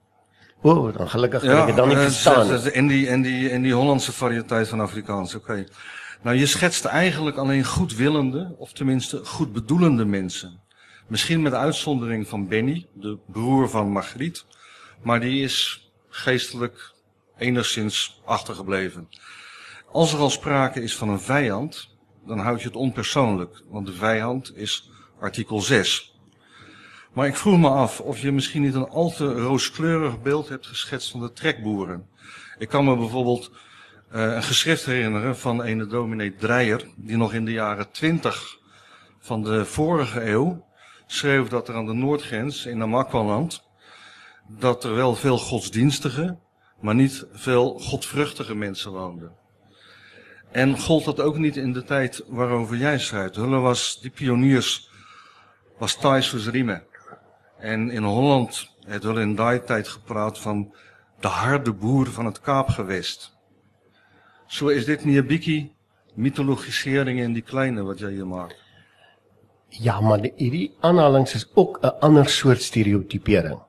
[0.64, 2.52] Oh, dan gelukkig ja, ek dit dan nie uh, verstaan.
[2.72, 5.36] In die in die in die Hollandse variëteit van Afrikaans.
[5.36, 5.52] Oké.
[5.52, 5.68] Okay.
[6.22, 10.60] Nou je schetst eigenlijk alleen goedwillende, of tenminste goedbedoelende mensen.
[11.08, 14.46] Misschien met uitzondering van Benny, de broer van Margriet,
[15.02, 16.94] maar die is geestelijk
[17.38, 19.10] enigszins achtergebleven.
[19.92, 21.90] Als er al sprake is van een vijand,
[22.26, 26.13] dan houd je het onpersoonlijk, want de vijand is artikel 6.
[27.14, 30.68] Maar ik vroeg me af of je misschien niet een al te rooskleurig beeld hebt
[30.68, 32.08] geschetst van de trekboeren.
[32.58, 33.52] Ik kan me bijvoorbeeld
[34.14, 38.58] uh, een geschrift herinneren van een dominee Dreyer, die nog in de jaren 20
[39.20, 40.66] van de vorige eeuw
[41.06, 43.64] schreef dat er aan de noordgrens in Namakwaland
[44.48, 46.38] dat er wel veel godsdienstige,
[46.80, 49.32] maar niet veel godvruchtige mensen woonden.
[50.52, 53.36] En gold dat ook niet in de tijd waarover jij schrijft.
[53.36, 54.90] Hulle was, die pioniers,
[55.78, 56.84] was Thijs Riemen.
[57.64, 60.74] En in Holland het wel in die tijd gepraat van
[61.20, 63.38] de harde boer van het Kaapgewest.
[64.48, 65.76] Zo is dit niet een bikkie
[66.14, 68.56] mythologisering in die kleine wat jij hier maakt.
[69.68, 73.60] Ja, maar die, die aanhalings is ook 'n ander soort stereotypering.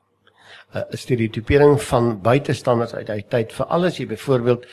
[0.72, 4.66] 'n Stereotypering van buitestanders uit uit tyd vir alles jy byvoorbeeld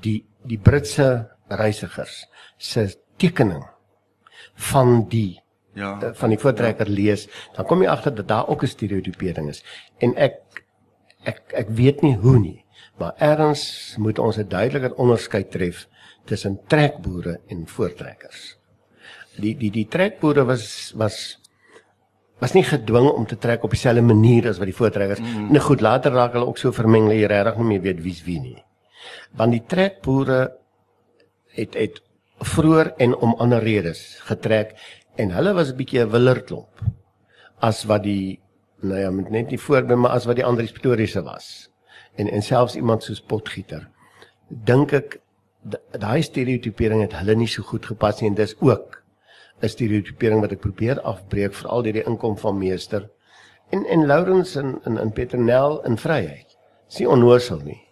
[0.00, 3.66] die die Britse reisigers se tekening
[4.54, 5.45] van die
[5.76, 9.64] ja van die voortrekker lees, dan kom jy agter dat daar ook 'n stereotypering is.
[9.98, 10.40] En ek
[11.24, 12.64] ek ek weet nie hoe nie,
[12.98, 15.88] maar erns moet ons 'n duideliker onderskeid tref
[16.24, 18.56] tussen trekboere en voortrekkers
[19.42, 21.18] die die die trekboere was was
[22.40, 25.22] was nie gedwing om te trek op dieselfde manier as wat die voortrekkers.
[25.24, 25.52] Mm.
[25.56, 28.20] Nou goed, later raak hulle ook so vermeng dat jy regtig nie meer weet wie's
[28.26, 28.58] wie nie.
[29.40, 30.40] Want die trekboere
[31.56, 32.02] het het
[32.38, 34.76] vroeër en om ander redes getrek
[35.16, 36.82] en hulle was 'n bietjie 'n willerklomp
[37.60, 38.40] as wat die
[38.82, 41.70] nou ja, met net nie voorbeeld maar as wat die ander historiese was.
[42.16, 43.88] En en selfs iemand soos Potgieter
[44.48, 45.20] dink ek
[45.98, 49.02] daai stereotipering het hulle nie so goed gepas nie en dis ook
[49.62, 53.08] 'n stereotipering wat ek probeer afbreek veral deur die inkom van meester
[53.70, 56.56] en en Lourens en in in Petronel in vryheid.
[56.86, 57.82] Sien onnoosel nie.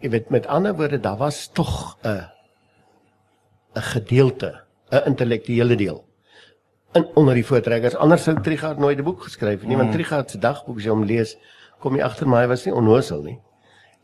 [0.00, 2.37] Jy weet met ander woorde daar was tog 'n
[3.78, 4.50] 'n gedeelte,
[4.90, 6.04] 'n intellektuele deel
[6.92, 7.96] in onder die voortrekkers.
[7.96, 9.94] Anders sou Trigard nooit 'n boek geskryf het nie, want mm.
[9.94, 11.36] Trigard se dagboek as jy hom lees,
[11.80, 13.38] kom jy agter maar hy was nie onnoosel nie.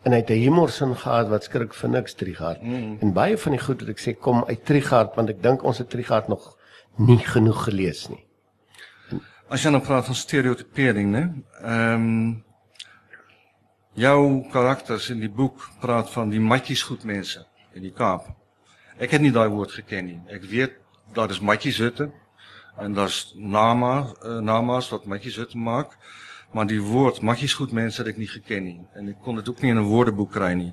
[0.05, 2.63] En hy het 'n humorsin gehad wat skrik vir niks Trigard.
[2.63, 2.99] Mm.
[3.01, 5.79] En baie van die goed wat ek sê kom uit Trigard want ek dink ons
[5.79, 6.57] het Trigard nog
[6.97, 8.25] nie genoeg gelees nie.
[9.49, 11.33] As jy nou praat van stereotypering, né?
[11.63, 12.45] Ehm um,
[13.95, 18.44] jou karakters in die boek praat van die matjies goed mense in die Kaap.
[18.99, 20.21] Ek het nie daai woord geken nie.
[20.31, 20.77] Ek weet
[21.15, 22.11] daar is matjies hutte
[22.79, 25.95] en daar's nama uh, namas wat matjies hutte maak,
[26.55, 29.49] maar die woord matjies goed mense het ek nie geken nie en ek kon dit
[29.49, 30.73] ook nie in 'n woordeboek kry nie.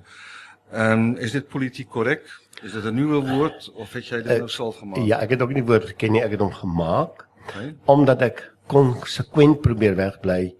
[0.71, 2.23] Ehm um, is dit politiek korrek?
[2.63, 5.05] Is dit 'n nuwe woord of het jy dit uh, nou self gemaak?
[5.05, 7.27] Ja, ek het ook nie die woord geken nie, ek het hom gemaak.
[7.43, 7.75] Okay.
[7.85, 10.55] Omdat ek konsekwent probeer wegbly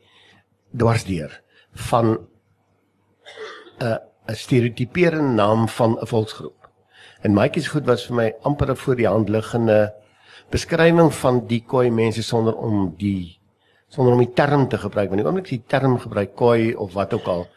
[0.78, 1.41] dwarsdeur
[1.74, 3.97] van 'n uh,
[4.28, 6.61] 'n stereotiperende naam van 'n volksgroep.
[7.21, 9.93] En Maatjies goed was vir my amper 'n voor die hand liggende
[10.49, 13.39] beskrywing van die koi mense sonder om die
[13.88, 15.10] sonder om die term te gebruik.
[15.10, 17.47] Want as ek die term gebruik koi of wat ook al,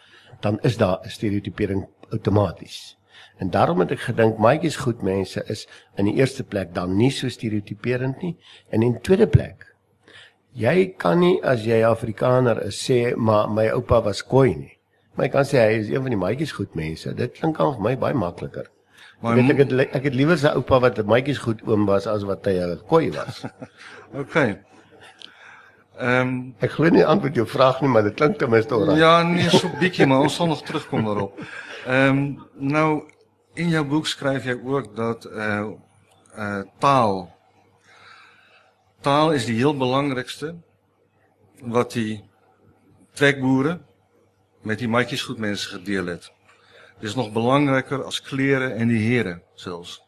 [0.40, 2.98] dan is daar 'n stereotipering outomaties.
[3.38, 7.10] En daarom het ek gedink maatjies goed mense is in die eerste plek dan nie
[7.10, 8.36] so stereotiperend nie
[8.70, 9.74] en in tweede plek
[10.54, 14.78] jy kan nie as jy Afrikaner is sê maar my oupa was koi nie.
[15.14, 17.14] Maar ek kan sê hy is een van die maatjies goed mense.
[17.14, 18.70] Dit klink aan vir my baie makliker.
[19.20, 22.24] Maar weet, ek het ek het liewer sy oupa wat maatjies goed oom was as
[22.28, 23.44] wat hy 'n koi was.
[24.20, 24.36] OK.
[25.94, 28.96] Ehm um, ek glo nie antwoord jou vraag nie, maar dit klink ten minste oral.
[28.96, 31.38] Ja, nee, so bietjie, maar ons sal nog terugkom daarop.
[31.86, 32.22] Ehm um,
[32.58, 33.02] nou
[33.54, 35.66] in jouw boek schrijf jij ook dat uh,
[36.38, 37.30] uh, taal.
[39.00, 40.54] Taal is die heel belangrijkste.
[41.62, 42.24] Wat die
[43.12, 43.86] trekboeren
[44.62, 46.24] met die matjesgoedmensen gedeeld heeft.
[46.24, 46.33] Het
[47.04, 50.02] is nog belangrijker als kleren en die heren zelfs.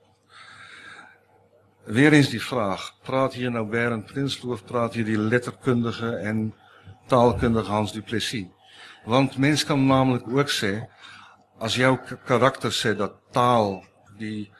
[1.85, 2.93] Weer eens die vraag.
[3.03, 6.55] Praat hier nou Berend Prinsloo of praat hier die letterkundige en
[7.07, 8.47] taalkundige Hans Duplessis?
[9.05, 10.89] Want mens kan namelijk ook zeggen
[11.59, 13.85] as jou karakter sê dat taal
[14.19, 14.51] die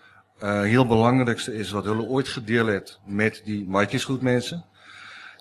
[0.43, 4.65] uh heel belangrikste is wat hulle ooit gedeel het met die matjiesgoedmense,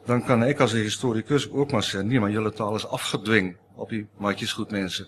[0.06, 3.58] dan kan ek as 'n historikus ook maar sê nee, maar julle taal is afgedwing
[3.76, 5.08] op die matjiesgoedmense,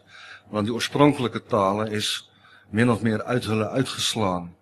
[0.49, 2.29] want die oorspronklike tale is
[2.69, 4.53] min of meer uit uitgeslaan,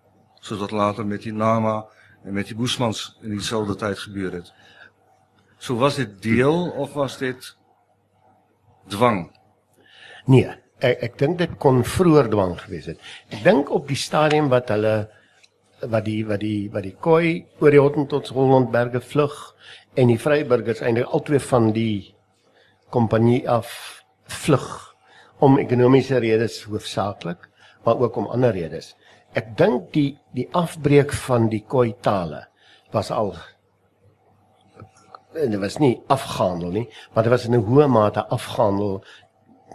[0.48, 1.86] wat later met die Nama
[2.26, 4.42] En met die Boesmans in diezelfde tijd gebeurde.
[5.58, 7.56] Zo was dit deel of was dit
[8.86, 9.30] dwang?
[10.24, 12.98] Nee, ek ek dink dit kon vroeër dwang gewees het.
[13.30, 14.96] Ek dink op die stadium wat hulle
[15.86, 19.38] wat die wat die wat die koi oor die Hottentots Hollandberge vlug
[19.94, 22.15] en die Vryburgers eintlik albei van die
[22.90, 24.94] kompanie af vlug
[25.38, 27.48] om ekonomiese redes hoofsaaklik,
[27.84, 28.94] maar ook om ander redes.
[29.36, 32.46] Ek dink die die afbreek van die koi tale
[32.92, 33.34] was al
[35.36, 39.04] dit was nie afgehandel nie, maar dit was in 'n hoë mate afgehandel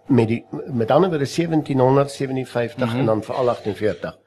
[0.07, 2.99] met die met ander woorde 1757 mm -hmm.
[2.99, 4.17] en dan vir al 48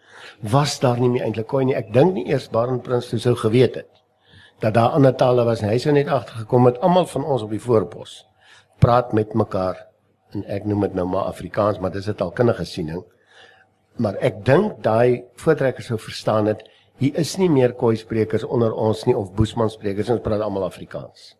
[0.41, 1.75] was daar nie meer eintlik koi nie.
[1.75, 3.89] Ek dink nie eers Baron Prins sou geweet het
[4.59, 7.51] dat daar ander tale was en hy sou net agtergekom met almal van ons op
[7.51, 8.29] die voorpos
[8.85, 9.81] praat met mekaar
[10.35, 13.05] en ek noem dit nou maar Afrikaans, maar dis 'n taalkundige siening.
[13.97, 16.63] Maar ek dink daai voortrekkers sou verstaan het
[16.99, 20.65] hier is nie meer koi sprekers onder ons nie of boesman sprekers, ons praat almal
[20.65, 21.37] Afrikaans.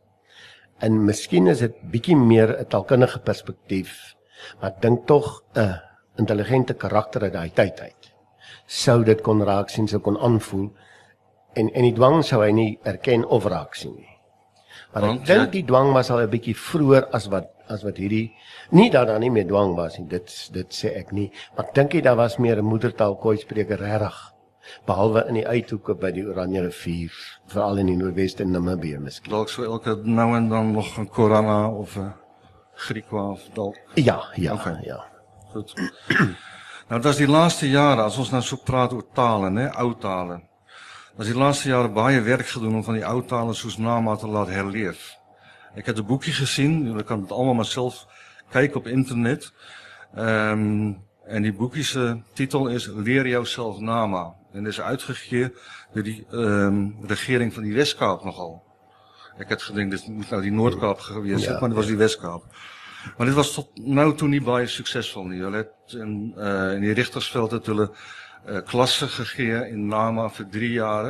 [0.79, 4.15] En miskien is dit bietjie meer 'n taalkundige perspektief
[4.61, 5.81] Maar ek dink tog 'n
[6.17, 8.15] intelligente karakter uit daai tyd uit
[8.67, 10.73] sou dit kon raak sien, sou kon aanvoel
[11.53, 14.14] en en die dwang sou hy nie erken of raak sien nie.
[14.95, 18.35] Maar ek dink die dwang was al 'n bietjie vroeër as wat as wat hierdie
[18.71, 20.07] nie dat daar nie meer dwang was nie.
[20.09, 23.37] Dit dit sê ek nie, maar ek dink jy daar was meer 'n moedertaal koi
[23.37, 24.35] spreker regtig
[24.87, 27.13] behalwe in die uithoeke by die Oranje rivier
[27.53, 29.33] veral in die noordweste en Namibië miskien.
[29.33, 32.13] Dalk sou elke nou en dan nog 'n Korana of 'n
[32.75, 33.77] Griekwa of dalk.
[33.95, 34.79] Ja, ja, okay.
[34.83, 35.05] ja.
[35.53, 35.75] Goed.
[36.89, 39.95] nou dat is die laaste jare as ons nou so praat oor tale, né, ou
[39.95, 40.41] tale.
[41.15, 44.27] Was die laaste jare baie werk gedoen om van die ou tale soos Nama te
[44.27, 45.15] laat herleef.
[45.79, 48.07] Ek het 'n boekie gesien, jy kan dit almal maar self
[48.51, 49.53] kyk op internet.
[50.15, 55.53] Ehm um, en die boekie se titel is Leer jouself Nama en is uitgegee
[55.93, 58.63] deur die ehm um, regering van die Weskaap nogal.
[59.39, 61.97] Ek het gedink dit moet nou die Noord-Kaap gewees het, ja, maar dit was die
[61.97, 62.43] Wes-Kaap.
[63.17, 65.41] Maar dit was tot nou toe nie baie suksesvol nie.
[65.43, 67.91] Hulle het in uh in die Rigtersveld het hulle
[68.47, 71.07] uh klasse gegee in Nama vir 3 jaar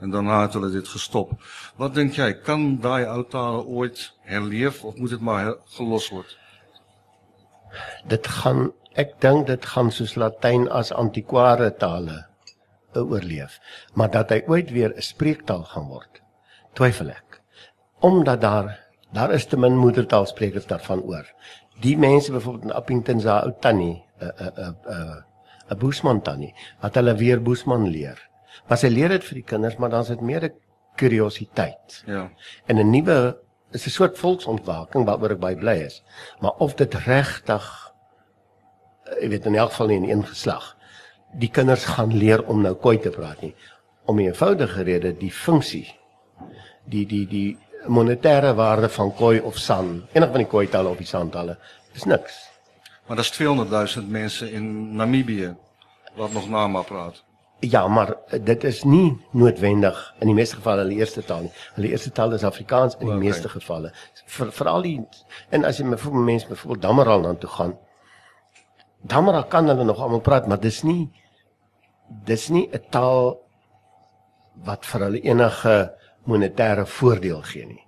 [0.00, 1.34] en daarna het hulle dit gestop.
[1.76, 6.38] Wat dink jy, kan daai ou tale ooit herleef of moet dit maar gelos word?
[8.08, 12.24] Dit gaan ek dink dit gaan soos Latyn as antiquare tale
[12.98, 13.60] oorleef,
[13.94, 16.22] maar dat hy ooit weer 'n spreektaal gaan word,
[16.74, 17.28] twyfel ek
[18.00, 21.24] omdat daar daar is te min moedertaalsprekers daarvan oor.
[21.80, 25.24] Die mense byvoorbeeld in Appington se ou tannie, 'n 'n 'n
[25.70, 28.18] 'n Boesman tannie, wat hulle weer Boesman leer.
[28.68, 30.54] Maar sy leer dit vir die kinders, maar dan is dit meer 'n
[30.96, 32.02] kuriositeit.
[32.06, 32.30] Ja.
[32.66, 33.38] En 'n nuwe
[33.72, 36.02] is 'n soort volksontwaking waaroor ek baie bly is.
[36.40, 37.88] Maar of dit regtig
[39.08, 40.76] ek weet in elk geval nie in een geslag
[41.32, 43.54] die kinders gaan leer om nou koi te praat nie
[44.04, 45.98] om 'n eenvoudige rede die funksie
[46.84, 50.98] die die die monetêre waarde van koi of san, enig van die koi tale of
[51.00, 51.56] die san tale,
[51.94, 52.48] is niks.
[53.08, 55.56] Maar daar's 200 000 mense in Namibië
[56.14, 57.24] wat nog Nama praat.
[57.60, 61.52] Ja, maar dit is nie noodwendig in die meeste gevalle hulle eerste taal nie.
[61.74, 63.24] Hulle eerste taal is Afrikaans in die okay.
[63.24, 63.90] meeste gevalle.
[64.26, 64.94] Vir veral die
[65.50, 67.74] en as jy met mense byvoorbeeld Damaral dan toe gaan,
[69.02, 71.10] Damaral kan hulle nog almal praat, maar dis nie
[72.24, 73.40] dis nie 'n taal
[74.64, 75.94] wat vir hulle enige
[76.26, 77.87] monetêre voordeel gee nie.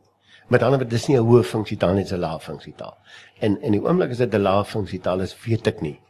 [0.50, 2.96] Met ander woorde dis nie 'n hoë funksietaal nie, dis 'n lae funksietaal.
[3.38, 6.00] En in die oomblik as dit 'n lae funksietaal is, weet ek nie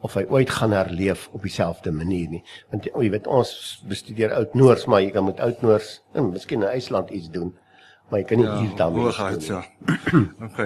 [0.00, 2.42] of hy ooit gaan herleef op dieselfde manier nie.
[2.70, 3.50] Want jy weet ons
[3.88, 7.52] bestudeer Oud-Noors, maar jy kan met Oud-Noors, en miskien in IJsland iets doen,
[8.08, 9.12] maar jy kan nie ja, hier daarmee doen.
[9.12, 9.64] Gaat, ja.
[10.46, 10.60] OK.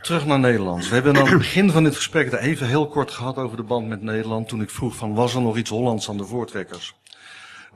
[0.00, 0.88] Terug naar Nederland.
[0.88, 3.62] We hebben aan het begin van dit gesprek er even heel kort gehad over de
[3.62, 4.48] band met Nederland.
[4.48, 6.96] Toen ik vroeg van was er nog iets Hollands aan de voortrekkers.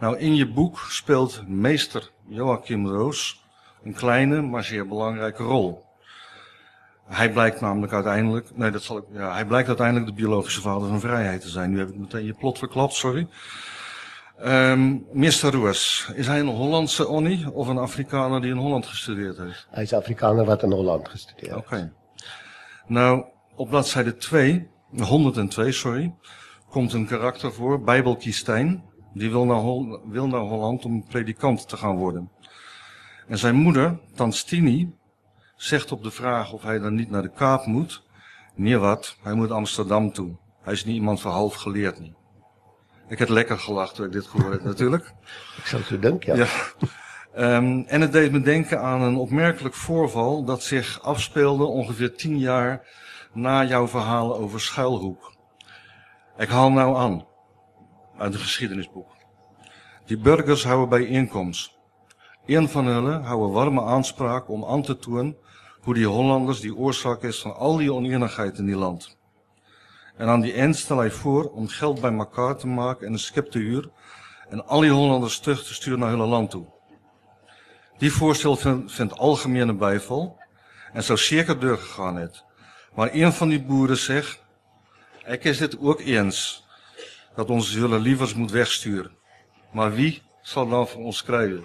[0.01, 3.44] Nou, in je boek speelt meester Joachim Roos
[3.85, 5.85] een kleine, maar zeer belangrijke rol.
[7.07, 10.89] Hij blijkt namelijk uiteindelijk, nee, dat zal ik, ja, hij blijkt uiteindelijk de biologische vader
[10.89, 11.71] van vrijheid te zijn.
[11.71, 13.29] Nu heb ik meteen je plot verklapt, sorry.
[14.45, 15.51] Um, Mr.
[15.53, 19.67] Roos, is hij een Hollandse Onnie of een Afrikaner die in Holland gestudeerd heeft?
[19.71, 21.65] Hij is Afrikaner wat in Holland gestudeerd heeft.
[21.65, 21.93] Oké.
[22.87, 23.25] Nou,
[23.55, 24.69] op bladzijde 2,
[25.01, 26.15] 102, sorry,
[26.71, 28.85] komt een karakter voor, Bijbelkiestijn.
[29.13, 32.31] Die wil naar, Hol wil naar Holland om predikant te gaan worden.
[33.29, 34.95] En zijn moeder, Tanstini,
[35.57, 38.03] zegt op de vraag of hij dan niet naar de Kaap moet.
[38.55, 40.37] Nee wat, hij moet Amsterdam toe.
[40.63, 42.15] Hij is niet iemand voor half geleerd niet.
[43.09, 45.13] Ik heb lekker gelachen toen ik dit gehoord heb natuurlijk.
[45.57, 46.45] Ik zou zo denken, ja.
[46.45, 47.57] ja.
[47.57, 52.39] Um, en het deed me denken aan een opmerkelijk voorval dat zich afspeelde ongeveer tien
[52.39, 52.87] jaar
[53.33, 55.37] na jouw verhaal over Schuilhoek.
[56.39, 57.27] Ik haal nou aan
[58.19, 59.09] uit een geschiedenisboek.
[60.05, 61.74] Die burgers hou 'n byeenkoms.
[62.47, 65.37] Een van hulle hou 'n warme aanspraak om aan te toon
[65.81, 69.17] hoe die Hollanders die oorsaak is van al die oneenigheid in die land.
[70.17, 73.51] En aan die eind stel hy voor om geld bymekaar te maak en 'n skip
[73.51, 73.91] te huur
[74.49, 76.67] en al die Hollanders terug te stuur na hulle land toe.
[77.99, 80.39] Die voorstel vind, vind algemene byval
[80.93, 82.45] en sou seker deur gegaan het.
[82.95, 84.25] Maar een van die boere sê
[85.25, 86.65] ek is dit ook eens
[87.37, 89.11] dat ons hulle liewers moet wegstuur.
[89.73, 91.63] Maar wie sal dan vir ons skryf?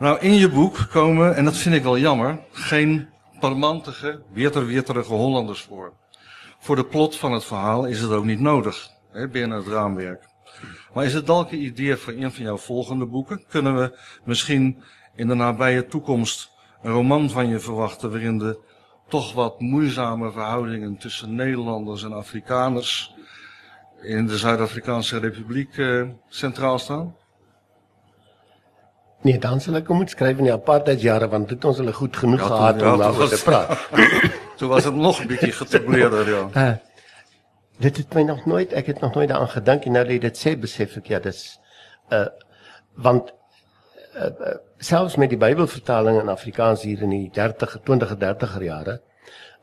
[0.00, 3.08] Nou in je boek komen en dat vind ik wel jammer, geen
[3.40, 5.92] parmantige, weterweterige Hollanders voor.
[6.58, 10.28] Voor de plot van het verhaal is het ook niet nodig, hè, binnen het raamwerk.
[10.94, 13.44] Maar is het dalk een idee voor een van jouw volgende boeken?
[13.48, 14.82] Kunnen we misschien
[15.14, 16.50] in de nabije toekomst
[16.82, 18.58] een roman van je verwachten waarin de
[19.08, 23.14] toch wat moeizame verhoudingen tussen Nederlanders en Afrikaners
[24.02, 27.14] in de Zuid-Afrikaanse Republiek uh, centraal staan?
[29.22, 32.40] Nee, dan sal ek moet skryf in die apartheidjare want dit ons hulle goed genoeg
[32.40, 33.74] ja, gehad om daaroor te praat.
[34.60, 36.44] Toe was dit nog 'n bietjie getableerder, ja.
[36.56, 36.76] Uh,
[37.84, 40.18] dit het my nog nooit, ek het nog nooit daaraan gedink en nou dat jy
[40.18, 41.60] dit sê, besef ek ja, dis
[42.12, 42.28] uh
[42.96, 43.32] want
[44.16, 49.00] uh, uh, selfs met die Bybelvertaling in Afrikaans hier in die 30 20 30er jare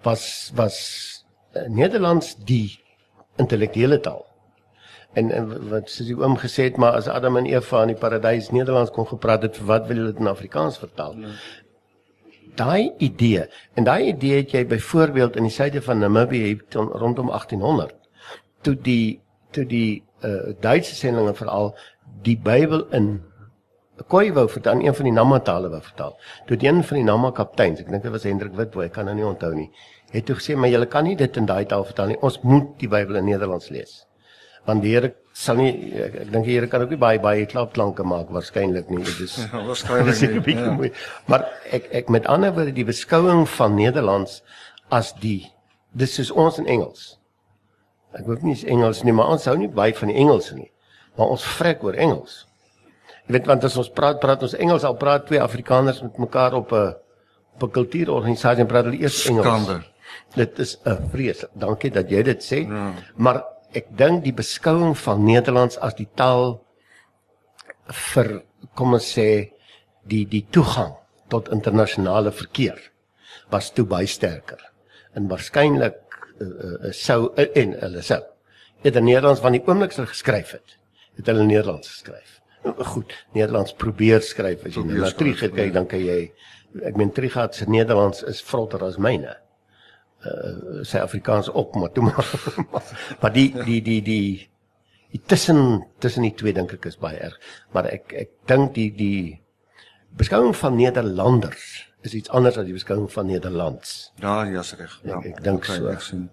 [0.01, 0.77] was was
[1.53, 2.79] uh, Nederlands die
[3.37, 4.25] intellektuele taal.
[5.17, 8.01] En en wat soos die oom gesê het, maar as Adam en Eva in die
[8.01, 11.15] paradys Nederlands kon gepraat het, wat wil hulle dit in Afrikaans vertaal?
[11.17, 11.37] Nee.
[12.57, 13.45] Daai idee,
[13.77, 17.95] en daai idee het jy byvoorbeeld in die suide van Namibië rondom 1800
[18.65, 19.19] toe die
[19.55, 21.73] toe die uh, Duitse sendinge veral
[22.25, 23.17] die Bybel in
[24.07, 26.11] Koi wou vir dan een van die Namatale wou vertaal.
[26.45, 29.15] Toe een van die Nama kapteins, ek dink dit was Hendrik Witbooi, ek kan nou
[29.17, 29.71] nie onthou nie,
[30.13, 32.19] het toe gesê maar julle kan nie dit in daai taal vertaal nie.
[32.21, 34.03] Ons moet die Bybel in Nederlands lees
[34.67, 37.45] want die Here sal nie ek, ek dink die Here kan ook nie baie baie
[37.49, 40.73] klapklanke maak waarskynlik nie dit is ja, waarskynlik nie ja.
[41.31, 44.41] maar ek ek met ander woorde die beskouing van Nederlands
[44.93, 45.47] as die
[45.97, 47.15] dis is ons in Engels
[48.17, 50.69] ek hoef nie Engels nie maar ons hou nie baie van die Engels nie
[51.17, 52.43] maar ons vrek oor Engels
[53.27, 56.59] jy weet want as ons praat praat ons Engels al praat twee Afrikaners met mekaar
[56.59, 56.95] op 'n
[57.57, 59.85] op 'n kultuurorganisasie en praat hulle eers Engels Skander.
[60.35, 62.91] dit is 'n vrees dankie dat jy dit sê ja.
[63.15, 63.43] maar
[63.77, 66.57] ek dink die beskouing van Nederlands as die taal
[68.13, 68.31] vir
[68.77, 69.29] kom ons sê
[70.07, 70.95] die die toegang
[71.31, 72.79] tot internasionale verkeer
[73.51, 74.59] was toe baie sterker.
[75.15, 75.99] En waarskynlik
[76.39, 78.21] uh, uh, sou uh, en hulle sou
[78.83, 80.77] het in Nederlands van die oomblik hulle geskryf het
[81.17, 82.37] het hulle Nederlands geskryf.
[82.93, 86.19] Goed Nederlands probeer skryf as jy na Trigat kyk dan kan jy
[86.85, 89.35] ek meen Trigat se Nederlands is vrotter as myne
[90.25, 92.31] uh, sy Afrikaans op maar toe maar
[93.21, 94.29] maar die die die die
[95.11, 97.37] die tussen tussen die twee dink ek is baie erg.
[97.73, 99.41] Maar ek ek dink die die
[100.17, 104.11] beskouing van Nederlanders is iets anders as die beskouing van Nederlands.
[104.21, 104.99] Ja ja reg.
[105.03, 105.87] Ja okay, so.
[105.91, 106.29] ek sien.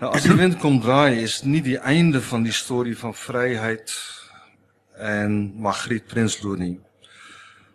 [0.00, 3.92] Nou as die wind kom draai is nie die einde van die storie van vryheid
[4.96, 6.76] en Magriet Prinsloo nie.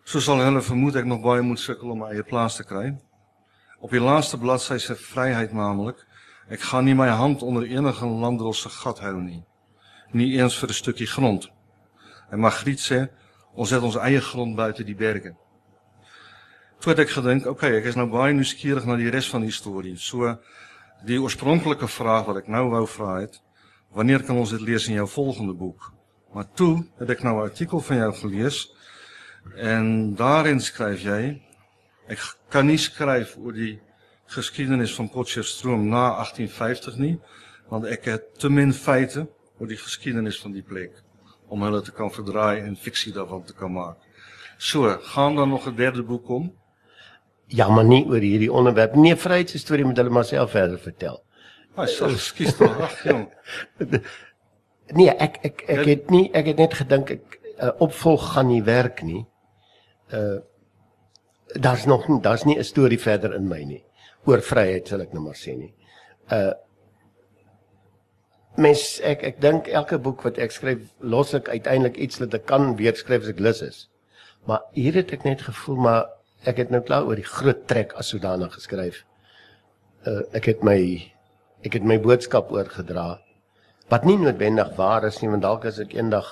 [0.04, 2.90] So sal hulle vermoed ek nog baie moet sukkel om my eie plaas te kry.
[3.82, 5.98] Op die laaste bladsy se vryheid naamlik,
[6.54, 9.42] ek gaan nie my hand onder enige landdrose gat hou nie.
[10.14, 11.50] Nie eens vir 'n stukkie grond.
[12.32, 13.10] En Magriet sê,
[13.56, 15.34] ons het ons eie grond buite die berge.
[16.80, 19.42] Toe het ek gedink, oké, okay, ek is nou baie nuuskierig na die res van
[19.42, 19.98] die storie.
[19.98, 20.38] So
[21.06, 23.42] die oorspronklike vraag wat ek nou wou vra het,
[23.94, 25.94] wanneer kan ons dit lees in jou volgende boek?
[26.34, 28.74] Maar toe het ek nou 'n artikel van jou gelees
[29.58, 31.42] en daarin skryf jy
[32.12, 33.78] Ek kan nie skryf oor die
[34.32, 37.16] geskiedenis van Potchefstroom na 1850 nie,
[37.72, 39.26] want ek het te min feite
[39.60, 40.98] oor die geskiedenis van die plek
[41.52, 44.00] om hulle te kan verdraai en fiksie daarvan te kan maak.
[44.58, 46.52] So, gaan dan nog 'n derde boek kom?
[47.48, 49.16] Ja, maar nie oor hierdie onderwerp nie.
[49.16, 51.24] Vryheidsstorie moet hulle maar self verder vertel.
[51.76, 53.28] Ag, so skiet tog, ag jong.
[54.92, 58.64] Nee, ek ek ek het nie ek het net gedink ek uh, opvolg gaan nie
[58.64, 59.26] werk nie.
[60.12, 60.44] Uh
[61.60, 63.84] daar's nog daar's nie 'n storie verder in my nie
[64.26, 65.74] oor vryheid sal ek nou maar sê nie.
[66.32, 66.54] Uh
[68.58, 72.46] mens ek ek dink elke boek wat ek skryf los ek uiteindelik iets wat ek
[72.46, 73.90] kan weer skryf as ek lus is.
[74.46, 76.06] Maar hier het ek net gevoel maar
[76.46, 79.06] ek het nou klaar oor die groot trek as sodanig geskryf.
[80.06, 80.80] Uh ek het my
[81.64, 83.22] ek het my boodskap oorgedra
[83.92, 86.30] wat nie noodwendig waar is nie want dalk as ek eendag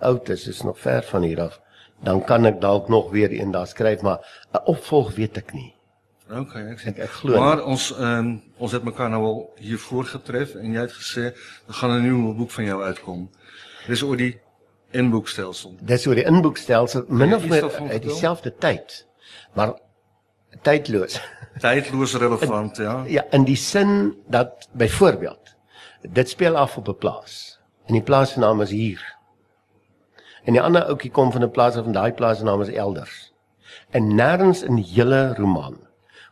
[0.00, 1.60] oud is is nog ver van hier af
[2.02, 4.18] dan kan ek dalk nog weer een daar skryf, maar
[4.52, 5.74] 'n opvolg weet ek nie.
[6.30, 6.94] Okay, ek sien.
[6.96, 7.38] Ek, ek glo.
[7.38, 11.24] Maar ons ehm ons het mekaar nou al hier voorgetref en jy het gesê
[11.68, 13.30] er gaan 'n nuwe boek van jou uitkom.
[13.86, 14.40] Dis oor die
[14.90, 15.76] inboekstelsel.
[15.80, 19.06] Dis oor die inboekstelsel min of meer uit dieselfde tyd.
[19.52, 19.74] Maar
[20.62, 21.20] tydloos.
[21.60, 23.04] Tydloos relevant, ja.
[23.16, 25.56] Ja, in die sin dat byvoorbeeld
[26.02, 27.58] dit speel af op 'n plaas.
[27.86, 29.11] En die plaas se naam is hier.
[30.44, 32.68] En die ander ouetjie kom van 'n plaas af en daai plaas se naam is
[32.68, 33.32] elders.
[33.90, 35.78] En nêrens in die hele roman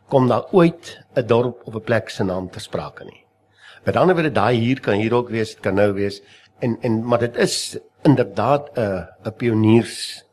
[0.07, 3.25] kom daar ooit 'n dorp of 'n plek se naam ter sprake nie.
[3.83, 6.21] Met ander woorde daai hier kan hier ook wees, dit kan nou wees
[6.59, 10.25] en en maar dit is inderdaad 'n 'n pioniers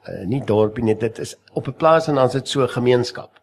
[0.08, 2.68] uh, nie dorpie nie, dit is op 'n plaas en dan is dit so 'n
[2.68, 3.40] gemeenskap.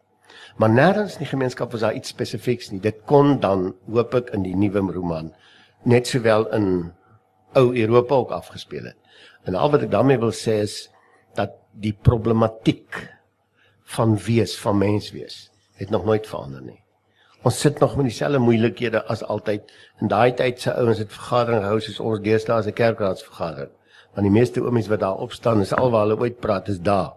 [0.57, 2.80] Maar nêrens in die gemeenskap was daar iets spesifieks nie.
[2.80, 5.34] Dit kon dan hoop ek in die nuwe roman
[5.84, 6.91] net sowel in
[7.53, 8.97] ou Europa ook afgespeel het.
[9.43, 10.89] En al wat ek daarmee wil sê is
[11.36, 13.17] dat die problematiek
[13.95, 15.49] van wees, van mens wees,
[15.80, 16.84] het nog nooit verander nie.
[17.47, 19.71] Ons sit nog met dieselfde moeilikhede as altyd.
[20.03, 23.71] In daai tyd se ouens het vergadering gehou soos ons deesdae as 'n kerkraadsvergadering.
[24.13, 27.13] Want die meeste oomies wat daar opstaan is alwaar hulle ooit praat is daar.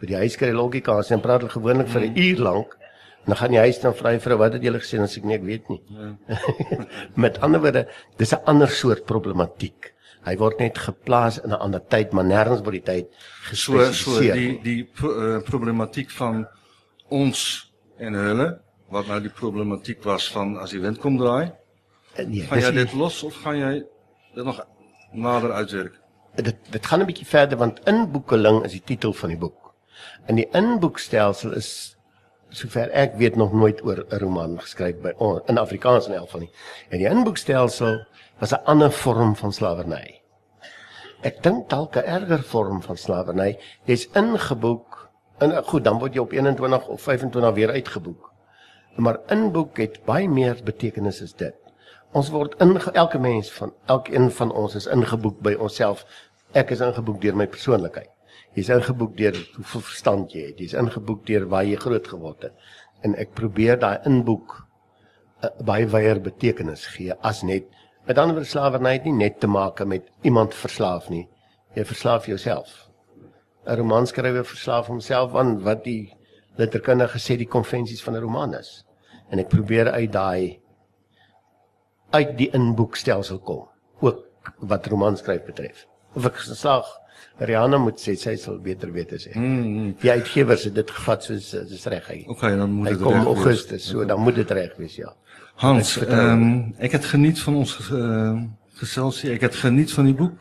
[0.00, 2.78] By die huis kry hulle lokkie kans en praat hulle gewoonlik vir 'n uur lank.
[3.24, 5.16] En dan gaan jy huis dan vra jy vrou wat het julle gesê en as
[5.16, 5.80] ek nee ek weet nie.
[5.88, 6.38] Ja.
[7.24, 7.86] Met ander woorde,
[8.20, 9.94] dis 'n ander soort problematiek.
[10.24, 13.06] Hy word net geplaas in 'n ander tyd, maar nêrens word die tyd
[13.52, 14.34] So so gespesifiseer.
[14.34, 16.46] die die pro, uh, problematiek van
[17.08, 18.60] ons en hulle
[18.90, 21.52] wat nou die problematiek was van as die wind kom draai,
[22.26, 23.84] nee, gaan jy dit los of gaan jy
[24.34, 24.60] dit nog
[25.12, 26.04] nader uitwerk?
[26.42, 29.74] dit dit gaan 'n bietjie verder want inboekeling is die titel van die boek.
[30.26, 31.93] En die inboekstelsel is
[32.54, 36.30] sover ek weet nog nooit oor 'n roman geskryf by on, in Afrikaans in elk
[36.30, 36.52] geval nie.
[36.90, 38.06] En die inboekstelsel
[38.38, 40.20] was 'n ander vorm van slawerny.
[41.22, 43.58] Ek dink dalk 'n erger vorm van slawerny.
[43.84, 48.32] Jy's ingeboek en goed, dan word jy op 21 of 25 weer uitgeboek.
[48.96, 51.54] Maar inboek het baie meer betekenis as dit.
[52.12, 56.04] Ons word in elke mens van elkeen van ons is ingeboek by onsself.
[56.52, 58.13] Ek is ingeboek deur my persoonlikheid.
[58.54, 60.60] Jy's ingeboek deur hoeveel verstand jy het.
[60.62, 62.54] Jy's ingeboek deur waar jy groot geword het.
[63.02, 64.60] En ek probeer daai inboek
[65.44, 67.64] 'n baie wyeer betekenis gee as net
[68.06, 71.28] met ander woorde slawerny het nie net te maak met iemand verslaaf nie.
[71.74, 72.88] Jy verslaaf jouself.
[73.66, 76.12] 'n Romanskrywer verslaaf homself aan wat die
[76.56, 78.84] letterkundige sê die konvensies van 'n roman is.
[79.30, 80.60] En ek probeer uit daai
[82.10, 83.68] uit die inboekstelsel kom,
[84.00, 85.86] ook wat romanskryf betref.
[86.14, 86.86] Of ek geslag
[87.38, 89.34] Rihanna moet sê sy sal beter weet as ek.
[89.36, 89.94] Mm.
[90.00, 92.24] Die uitgewers het dit gevat soos dis reg hy.
[92.28, 93.34] Okay, dan moet Hy dit kom reg wees.
[93.36, 95.12] Augustus, so dan moet dit reg wees, ja.
[95.62, 98.40] Hans, ehm um, ek het geniet van ons uh,
[98.80, 99.30] geselsie.
[99.34, 100.40] Ek het geniet van die boek.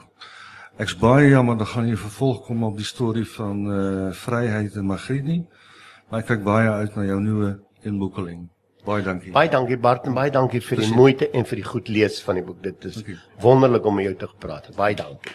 [0.82, 3.78] Ek's baie jammer dan gaan jy vervolg kom op die storie van eh
[4.08, 5.44] uh, Vryheid en Magritte.
[6.10, 8.50] Maar ek kyk baie uit na jou nuwe inboekeling.
[8.86, 9.32] Baie dankie.
[9.32, 10.96] Baie dankie Bart en baie dankie vir die Plezier.
[10.98, 12.64] moeite en vir die goed lees van die boek.
[12.64, 13.16] Dit is Dankie.
[13.40, 14.68] wonderlik om met jou te gepraat.
[14.76, 15.32] Baie dankie.